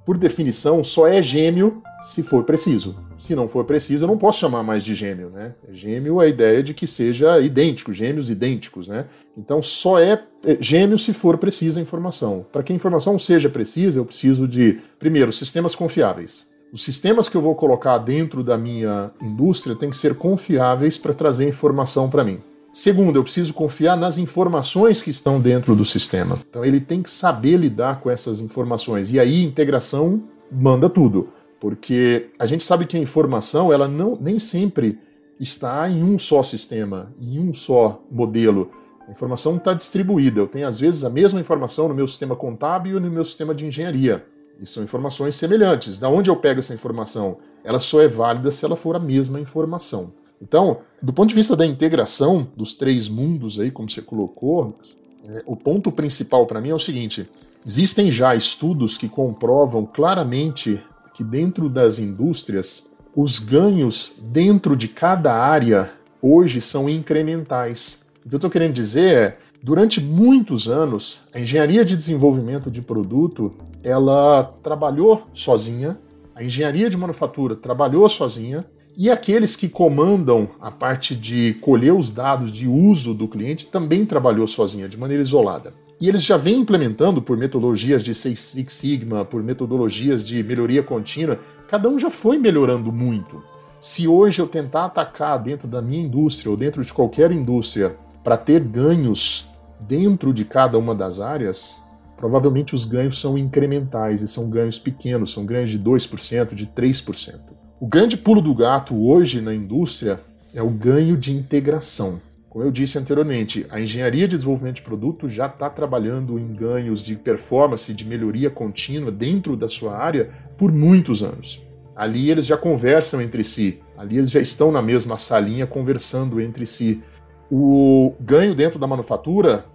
por 0.04 0.18
definição, 0.18 0.84
só 0.84 1.06
é 1.06 1.22
gêmeo 1.22 1.82
se 2.04 2.22
for 2.22 2.44
preciso. 2.44 2.96
Se 3.16 3.34
não 3.34 3.48
for 3.48 3.64
preciso, 3.64 4.04
eu 4.04 4.08
não 4.08 4.18
posso 4.18 4.40
chamar 4.40 4.62
mais 4.62 4.82
de 4.84 4.94
gêmeo, 4.94 5.30
né? 5.30 5.54
Gêmeo 5.72 6.20
é 6.20 6.26
a 6.26 6.28
ideia 6.28 6.62
de 6.62 6.74
que 6.74 6.86
seja 6.86 7.40
idêntico, 7.40 7.92
gêmeos 7.92 8.28
idênticos, 8.28 8.86
né? 8.86 9.06
Então 9.36 9.62
só 9.62 9.98
é, 9.98 10.22
é 10.44 10.58
gêmeo 10.60 10.98
se 10.98 11.14
for 11.14 11.38
precisa 11.38 11.80
a 11.80 11.82
informação. 11.82 12.44
Para 12.52 12.62
que 12.62 12.72
a 12.72 12.76
informação 12.76 13.18
seja 13.18 13.48
precisa, 13.48 13.98
eu 13.98 14.04
preciso 14.04 14.46
de, 14.46 14.80
primeiro, 14.98 15.32
sistemas 15.32 15.74
confiáveis. 15.74 16.46
Os 16.70 16.82
sistemas 16.82 17.28
que 17.28 17.36
eu 17.36 17.40
vou 17.40 17.54
colocar 17.54 17.96
dentro 17.98 18.42
da 18.42 18.58
minha 18.58 19.10
indústria 19.22 19.76
têm 19.76 19.90
que 19.90 19.96
ser 19.96 20.16
confiáveis 20.16 20.98
para 20.98 21.14
trazer 21.14 21.48
informação 21.48 22.10
para 22.10 22.24
mim. 22.24 22.40
Segundo, 22.74 23.16
eu 23.16 23.22
preciso 23.22 23.54
confiar 23.54 23.96
nas 23.96 24.18
informações 24.18 25.00
que 25.00 25.08
estão 25.08 25.40
dentro 25.40 25.76
do 25.76 25.84
sistema. 25.84 26.40
Então 26.50 26.64
ele 26.64 26.80
tem 26.80 27.04
que 27.04 27.10
saber 27.10 27.56
lidar 27.56 28.00
com 28.00 28.10
essas 28.10 28.40
informações. 28.40 29.12
E 29.12 29.20
aí 29.20 29.44
integração 29.44 30.24
manda 30.50 30.90
tudo, 30.90 31.28
porque 31.60 32.30
a 32.36 32.46
gente 32.46 32.64
sabe 32.64 32.84
que 32.84 32.96
a 32.96 33.00
informação 33.00 33.72
ela 33.72 33.86
não 33.86 34.18
nem 34.20 34.40
sempre 34.40 34.98
está 35.38 35.88
em 35.88 36.02
um 36.02 36.18
só 36.18 36.42
sistema, 36.42 37.12
em 37.20 37.38
um 37.38 37.54
só 37.54 38.02
modelo. 38.10 38.72
A 39.06 39.12
informação 39.12 39.54
está 39.54 39.72
distribuída. 39.72 40.40
Eu 40.40 40.48
tenho 40.48 40.66
às 40.66 40.80
vezes 40.80 41.04
a 41.04 41.10
mesma 41.10 41.38
informação 41.38 41.86
no 41.86 41.94
meu 41.94 42.08
sistema 42.08 42.34
contábil 42.34 42.96
e 42.96 43.00
no 43.00 43.08
meu 43.08 43.24
sistema 43.24 43.54
de 43.54 43.66
engenharia. 43.66 44.26
E 44.60 44.66
são 44.66 44.82
informações 44.82 45.36
semelhantes. 45.36 46.00
Da 46.00 46.08
onde 46.08 46.28
eu 46.28 46.34
pego 46.34 46.58
essa 46.58 46.74
informação? 46.74 47.38
Ela 47.62 47.78
só 47.78 48.02
é 48.02 48.08
válida 48.08 48.50
se 48.50 48.64
ela 48.64 48.74
for 48.74 48.96
a 48.96 49.00
mesma 49.00 49.38
informação. 49.38 50.12
Então, 50.46 50.80
do 51.00 51.10
ponto 51.10 51.30
de 51.30 51.34
vista 51.34 51.56
da 51.56 51.64
integração 51.64 52.46
dos 52.54 52.74
três 52.74 53.08
mundos 53.08 53.58
aí, 53.58 53.70
como 53.70 53.88
você 53.88 54.02
colocou, 54.02 54.78
é, 55.26 55.42
o 55.46 55.56
ponto 55.56 55.90
principal 55.90 56.46
para 56.46 56.60
mim 56.60 56.68
é 56.68 56.74
o 56.74 56.78
seguinte: 56.78 57.26
existem 57.66 58.12
já 58.12 58.36
estudos 58.36 58.98
que 58.98 59.08
comprovam 59.08 59.86
claramente 59.86 60.78
que 61.14 61.24
dentro 61.24 61.70
das 61.70 61.98
indústrias 61.98 62.90
os 63.16 63.38
ganhos 63.38 64.12
dentro 64.20 64.76
de 64.76 64.86
cada 64.86 65.32
área 65.32 65.92
hoje 66.20 66.60
são 66.60 66.90
incrementais. 66.90 68.04
O 68.26 68.28
que 68.28 68.34
eu 68.34 68.38
estou 68.38 68.50
querendo 68.50 68.74
dizer 68.74 69.16
é, 69.16 69.38
durante 69.62 69.98
muitos 69.98 70.68
anos, 70.68 71.22
a 71.32 71.40
engenharia 71.40 71.86
de 71.86 71.96
desenvolvimento 71.96 72.70
de 72.70 72.82
produto 72.82 73.54
ela 73.82 74.54
trabalhou 74.62 75.26
sozinha, 75.32 75.98
a 76.34 76.44
engenharia 76.44 76.90
de 76.90 76.98
manufatura 76.98 77.56
trabalhou 77.56 78.06
sozinha, 78.10 78.64
e 78.96 79.10
aqueles 79.10 79.56
que 79.56 79.68
comandam 79.68 80.48
a 80.60 80.70
parte 80.70 81.16
de 81.16 81.54
colher 81.54 81.92
os 81.92 82.12
dados 82.12 82.52
de 82.52 82.68
uso 82.68 83.12
do 83.12 83.26
cliente 83.26 83.66
também 83.66 84.06
trabalhou 84.06 84.46
sozinha, 84.46 84.88
de 84.88 84.96
maneira 84.96 85.22
isolada. 85.22 85.74
E 86.00 86.08
eles 86.08 86.22
já 86.22 86.36
vêm 86.36 86.60
implementando 86.60 87.20
por 87.22 87.36
metodologias 87.36 88.04
de 88.04 88.14
Six 88.14 88.56
Sigma, 88.68 89.24
por 89.24 89.42
metodologias 89.42 90.24
de 90.24 90.42
melhoria 90.42 90.82
contínua, 90.82 91.40
cada 91.68 91.88
um 91.88 91.98
já 91.98 92.10
foi 92.10 92.38
melhorando 92.38 92.92
muito. 92.92 93.42
Se 93.80 94.06
hoje 94.06 94.40
eu 94.40 94.46
tentar 94.46 94.86
atacar 94.86 95.42
dentro 95.42 95.66
da 95.66 95.82
minha 95.82 96.04
indústria 96.04 96.50
ou 96.50 96.56
dentro 96.56 96.84
de 96.84 96.92
qualquer 96.92 97.32
indústria 97.32 97.96
para 98.22 98.36
ter 98.36 98.60
ganhos 98.60 99.48
dentro 99.80 100.32
de 100.32 100.44
cada 100.44 100.78
uma 100.78 100.94
das 100.94 101.20
áreas, 101.20 101.84
provavelmente 102.16 102.74
os 102.74 102.84
ganhos 102.84 103.20
são 103.20 103.36
incrementais 103.36 104.22
e 104.22 104.28
são 104.28 104.48
ganhos 104.48 104.78
pequenos, 104.78 105.32
são 105.32 105.44
ganhos 105.44 105.70
de 105.70 105.78
2%, 105.78 106.54
de 106.54 106.66
3%. 106.66 107.63
O 107.84 107.86
grande 107.86 108.16
pulo 108.16 108.40
do 108.40 108.54
gato 108.54 108.96
hoje 108.96 109.42
na 109.42 109.54
indústria 109.54 110.18
é 110.54 110.62
o 110.62 110.70
ganho 110.70 111.18
de 111.18 111.36
integração. 111.36 112.18
Como 112.48 112.64
eu 112.64 112.70
disse 112.70 112.96
anteriormente, 112.96 113.66
a 113.68 113.78
engenharia 113.78 114.26
de 114.26 114.36
desenvolvimento 114.36 114.76
de 114.76 114.82
produto 114.82 115.28
já 115.28 115.48
está 115.48 115.68
trabalhando 115.68 116.38
em 116.38 116.54
ganhos 116.54 117.02
de 117.02 117.14
performance, 117.14 117.92
de 117.92 118.06
melhoria 118.06 118.48
contínua 118.48 119.12
dentro 119.12 119.54
da 119.54 119.68
sua 119.68 119.98
área 119.98 120.30
por 120.56 120.72
muitos 120.72 121.22
anos. 121.22 121.62
Ali 121.94 122.30
eles 122.30 122.46
já 122.46 122.56
conversam 122.56 123.20
entre 123.20 123.44
si, 123.44 123.82
ali 123.98 124.16
eles 124.16 124.30
já 124.30 124.40
estão 124.40 124.72
na 124.72 124.80
mesma 124.80 125.18
salinha 125.18 125.66
conversando 125.66 126.40
entre 126.40 126.66
si. 126.66 127.02
O 127.50 128.14
ganho 128.18 128.54
dentro 128.54 128.78
da 128.78 128.86
manufatura, 128.86 129.66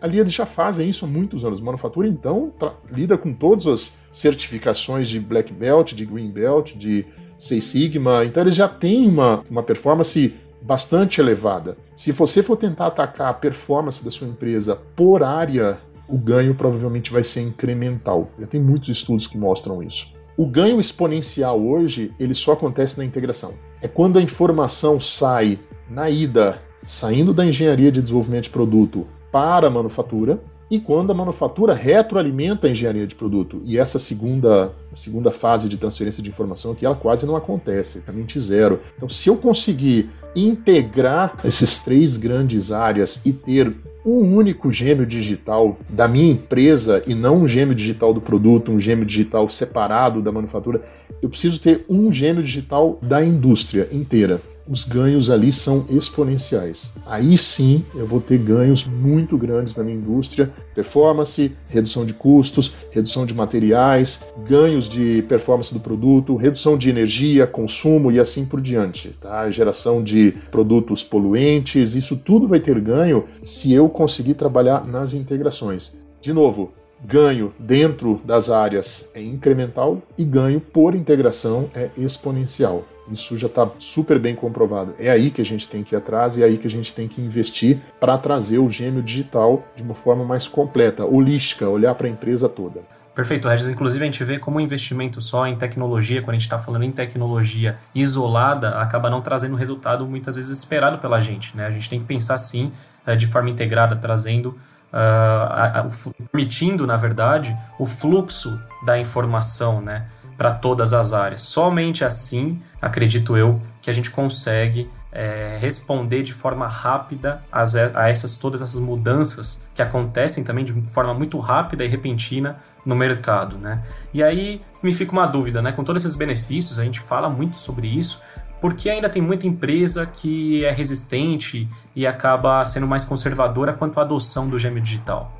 ali 0.00 0.18
eles 0.18 0.32
já 0.32 0.46
fazem 0.46 0.88
isso 0.88 1.04
há 1.04 1.08
muitos 1.08 1.44
anos. 1.44 1.60
A 1.60 1.64
manufatura, 1.64 2.08
então, 2.08 2.50
lida 2.90 3.18
com 3.18 3.34
todas 3.34 3.66
as 3.66 3.94
certificações 4.10 5.06
de 5.06 5.20
Black 5.20 5.52
Belt, 5.52 5.92
de 5.92 6.06
Green 6.06 6.30
Belt, 6.30 6.74
de 6.74 7.04
Seis 7.38 7.64
Sigma, 7.64 8.24
então 8.24 8.42
eles 8.42 8.56
já 8.56 8.68
têm 8.68 9.08
uma, 9.08 9.44
uma 9.48 9.62
performance 9.62 10.34
bastante 10.60 11.20
elevada. 11.20 11.76
Se 11.94 12.10
você 12.12 12.42
for 12.42 12.56
tentar 12.56 12.88
atacar 12.88 13.30
a 13.30 13.34
performance 13.34 14.04
da 14.04 14.10
sua 14.10 14.26
empresa 14.26 14.76
por 14.96 15.22
área, 15.22 15.78
o 16.08 16.18
ganho 16.18 16.54
provavelmente 16.54 17.12
vai 17.12 17.22
ser 17.22 17.42
incremental. 17.42 18.30
Já 18.38 18.46
tem 18.46 18.60
muitos 18.60 18.88
estudos 18.88 19.26
que 19.26 19.38
mostram 19.38 19.82
isso. 19.82 20.12
O 20.36 20.46
ganho 20.46 20.80
exponencial 20.80 21.60
hoje, 21.60 22.12
ele 22.18 22.34
só 22.34 22.52
acontece 22.52 22.98
na 22.98 23.04
integração. 23.04 23.54
É 23.80 23.88
quando 23.88 24.18
a 24.18 24.22
informação 24.22 25.00
sai 25.00 25.58
na 25.88 26.08
ida, 26.08 26.60
saindo 26.84 27.34
da 27.34 27.44
engenharia 27.44 27.90
de 27.90 28.00
desenvolvimento 28.00 28.44
de 28.44 28.50
produto 28.50 29.06
para 29.30 29.66
a 29.66 29.70
manufatura, 29.70 30.40
e 30.70 30.78
quando 30.78 31.10
a 31.10 31.14
manufatura 31.14 31.74
retroalimenta 31.74 32.66
a 32.66 32.70
engenharia 32.70 33.06
de 33.06 33.14
produto. 33.14 33.62
E 33.64 33.78
essa 33.78 33.98
segunda, 33.98 34.72
segunda 34.92 35.30
fase 35.30 35.68
de 35.68 35.78
transferência 35.78 36.22
de 36.22 36.30
informação 36.30 36.72
aqui, 36.72 36.84
ela 36.84 36.94
quase 36.94 37.26
não 37.26 37.36
acontece, 37.36 38.02
é 38.06 38.12
mente 38.12 38.40
zero. 38.40 38.80
Então, 38.96 39.08
se 39.08 39.28
eu 39.28 39.36
conseguir 39.36 40.10
integrar 40.36 41.36
essas 41.44 41.78
três 41.78 42.16
grandes 42.16 42.70
áreas 42.70 43.24
e 43.24 43.32
ter 43.32 43.74
um 44.04 44.34
único 44.36 44.72
gêmeo 44.72 45.04
digital 45.04 45.78
da 45.88 46.06
minha 46.06 46.32
empresa 46.32 47.02
e 47.06 47.14
não 47.14 47.42
um 47.42 47.48
gêmeo 47.48 47.74
digital 47.74 48.14
do 48.14 48.20
produto, 48.20 48.70
um 48.70 48.80
gêmeo 48.80 49.04
digital 49.04 49.48
separado 49.50 50.22
da 50.22 50.32
manufatura, 50.32 50.82
eu 51.20 51.28
preciso 51.28 51.60
ter 51.60 51.84
um 51.88 52.10
gêmeo 52.12 52.42
digital 52.42 52.98
da 53.02 53.24
indústria 53.24 53.88
inteira 53.90 54.40
os 54.68 54.84
ganhos 54.84 55.30
ali 55.30 55.52
são 55.52 55.86
exponenciais. 55.88 56.92
Aí 57.06 57.38
sim 57.38 57.84
eu 57.94 58.06
vou 58.06 58.20
ter 58.20 58.38
ganhos 58.38 58.86
muito 58.86 59.36
grandes 59.38 59.74
na 59.74 59.82
minha 59.82 59.96
indústria: 59.96 60.52
performance, 60.74 61.52
redução 61.68 62.04
de 62.04 62.12
custos, 62.12 62.74
redução 62.90 63.24
de 63.24 63.34
materiais, 63.34 64.24
ganhos 64.46 64.88
de 64.88 65.22
performance 65.22 65.72
do 65.72 65.80
produto, 65.80 66.36
redução 66.36 66.76
de 66.76 66.90
energia, 66.90 67.46
consumo 67.46 68.12
e 68.12 68.20
assim 68.20 68.44
por 68.44 68.60
diante. 68.60 69.10
Tá? 69.20 69.50
Geração 69.50 70.02
de 70.02 70.34
produtos 70.50 71.02
poluentes, 71.02 71.94
isso 71.94 72.16
tudo 72.16 72.46
vai 72.46 72.60
ter 72.60 72.78
ganho 72.80 73.24
se 73.42 73.72
eu 73.72 73.88
conseguir 73.88 74.34
trabalhar 74.34 74.86
nas 74.86 75.14
integrações. 75.14 75.96
De 76.20 76.32
novo, 76.32 76.72
ganho 77.04 77.52
dentro 77.58 78.20
das 78.24 78.50
áreas 78.50 79.08
é 79.14 79.22
incremental 79.22 80.02
e 80.16 80.24
ganho 80.24 80.60
por 80.60 80.94
integração 80.94 81.70
é 81.74 81.90
exponencial. 81.96 82.84
Isso 83.10 83.36
já 83.36 83.46
está 83.46 83.68
super 83.78 84.18
bem 84.18 84.34
comprovado. 84.34 84.94
É 84.98 85.10
aí 85.10 85.30
que 85.30 85.40
a 85.40 85.44
gente 85.44 85.68
tem 85.68 85.82
que 85.82 85.94
ir 85.94 85.98
atrás 85.98 86.36
e 86.36 86.42
é 86.42 86.46
aí 86.46 86.58
que 86.58 86.66
a 86.66 86.70
gente 86.70 86.94
tem 86.94 87.08
que 87.08 87.20
investir 87.20 87.80
para 87.98 88.16
trazer 88.18 88.58
o 88.58 88.68
gêmeo 88.70 89.02
digital 89.02 89.64
de 89.76 89.82
uma 89.82 89.94
forma 89.94 90.24
mais 90.24 90.46
completa, 90.46 91.04
holística, 91.04 91.68
olhar 91.68 91.94
para 91.94 92.06
a 92.06 92.10
empresa 92.10 92.48
toda. 92.48 92.80
Perfeito, 93.14 93.48
Regis. 93.48 93.68
Inclusive, 93.68 94.04
a 94.04 94.06
gente 94.06 94.22
vê 94.22 94.38
como 94.38 94.58
um 94.58 94.60
investimento 94.60 95.20
só 95.20 95.44
em 95.44 95.56
tecnologia, 95.56 96.22
quando 96.22 96.30
a 96.30 96.34
gente 96.34 96.42
está 96.42 96.56
falando 96.56 96.84
em 96.84 96.92
tecnologia 96.92 97.76
isolada, 97.92 98.78
acaba 98.78 99.10
não 99.10 99.20
trazendo 99.20 99.54
o 99.54 99.56
resultado 99.56 100.06
muitas 100.06 100.36
vezes 100.36 100.56
esperado 100.56 100.98
pela 100.98 101.20
gente. 101.20 101.56
Né? 101.56 101.66
A 101.66 101.70
gente 101.70 101.90
tem 101.90 101.98
que 101.98 102.04
pensar, 102.04 102.38
sim, 102.38 102.72
eh, 103.04 103.16
de 103.16 103.26
forma 103.26 103.50
integrada, 103.50 103.96
trazendo, 103.96 104.56
uh, 104.92 106.16
permitindo, 106.30 106.86
na 106.86 106.96
verdade, 106.96 107.56
o 107.76 107.84
fluxo 107.84 108.56
da 108.86 108.96
informação, 108.96 109.80
né? 109.80 110.06
para 110.38 110.52
todas 110.52 110.94
as 110.94 111.12
áreas. 111.12 111.42
Somente 111.42 112.04
assim, 112.04 112.62
acredito 112.80 113.36
eu, 113.36 113.60
que 113.80 113.90
a 113.90 113.92
gente 113.92 114.10
consegue 114.10 114.90
é, 115.10 115.58
responder 115.60 116.22
de 116.22 116.32
forma 116.32 116.66
rápida 116.66 117.42
a 117.50 118.08
essas 118.08 118.34
todas 118.34 118.60
essas 118.62 118.78
mudanças 118.78 119.66
que 119.74 119.80
acontecem 119.80 120.44
também 120.44 120.64
de 120.64 120.72
forma 120.86 121.14
muito 121.14 121.38
rápida 121.38 121.84
e 121.84 121.88
repentina 121.88 122.58
no 122.84 122.94
mercado, 122.94 123.56
né? 123.58 123.82
E 124.12 124.22
aí 124.22 124.60
me 124.82 124.92
fica 124.92 125.12
uma 125.12 125.26
dúvida, 125.26 125.62
né? 125.62 125.72
Com 125.72 125.82
todos 125.82 126.04
esses 126.04 126.16
benefícios, 126.16 126.78
a 126.78 126.84
gente 126.84 127.00
fala 127.00 127.28
muito 127.28 127.56
sobre 127.56 127.86
isso, 127.86 128.20
porque 128.60 128.90
ainda 128.90 129.08
tem 129.08 129.22
muita 129.22 129.46
empresa 129.46 130.06
que 130.06 130.64
é 130.64 130.70
resistente 130.70 131.68
e 131.96 132.06
acaba 132.06 132.64
sendo 132.64 132.86
mais 132.86 133.04
conservadora 133.04 133.72
quanto 133.72 133.98
à 133.98 134.02
adoção 134.02 134.48
do 134.48 134.58
gêmeo 134.58 134.82
digital? 134.82 135.32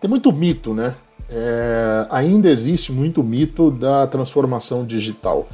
Tem 0.00 0.08
muito 0.08 0.32
mito, 0.32 0.74
né? 0.74 0.94
é, 1.28 2.06
ainda 2.10 2.48
existe 2.48 2.90
muito 2.90 3.22
mito 3.22 3.70
da 3.70 4.06
transformação 4.06 4.84
digital. 4.84 5.48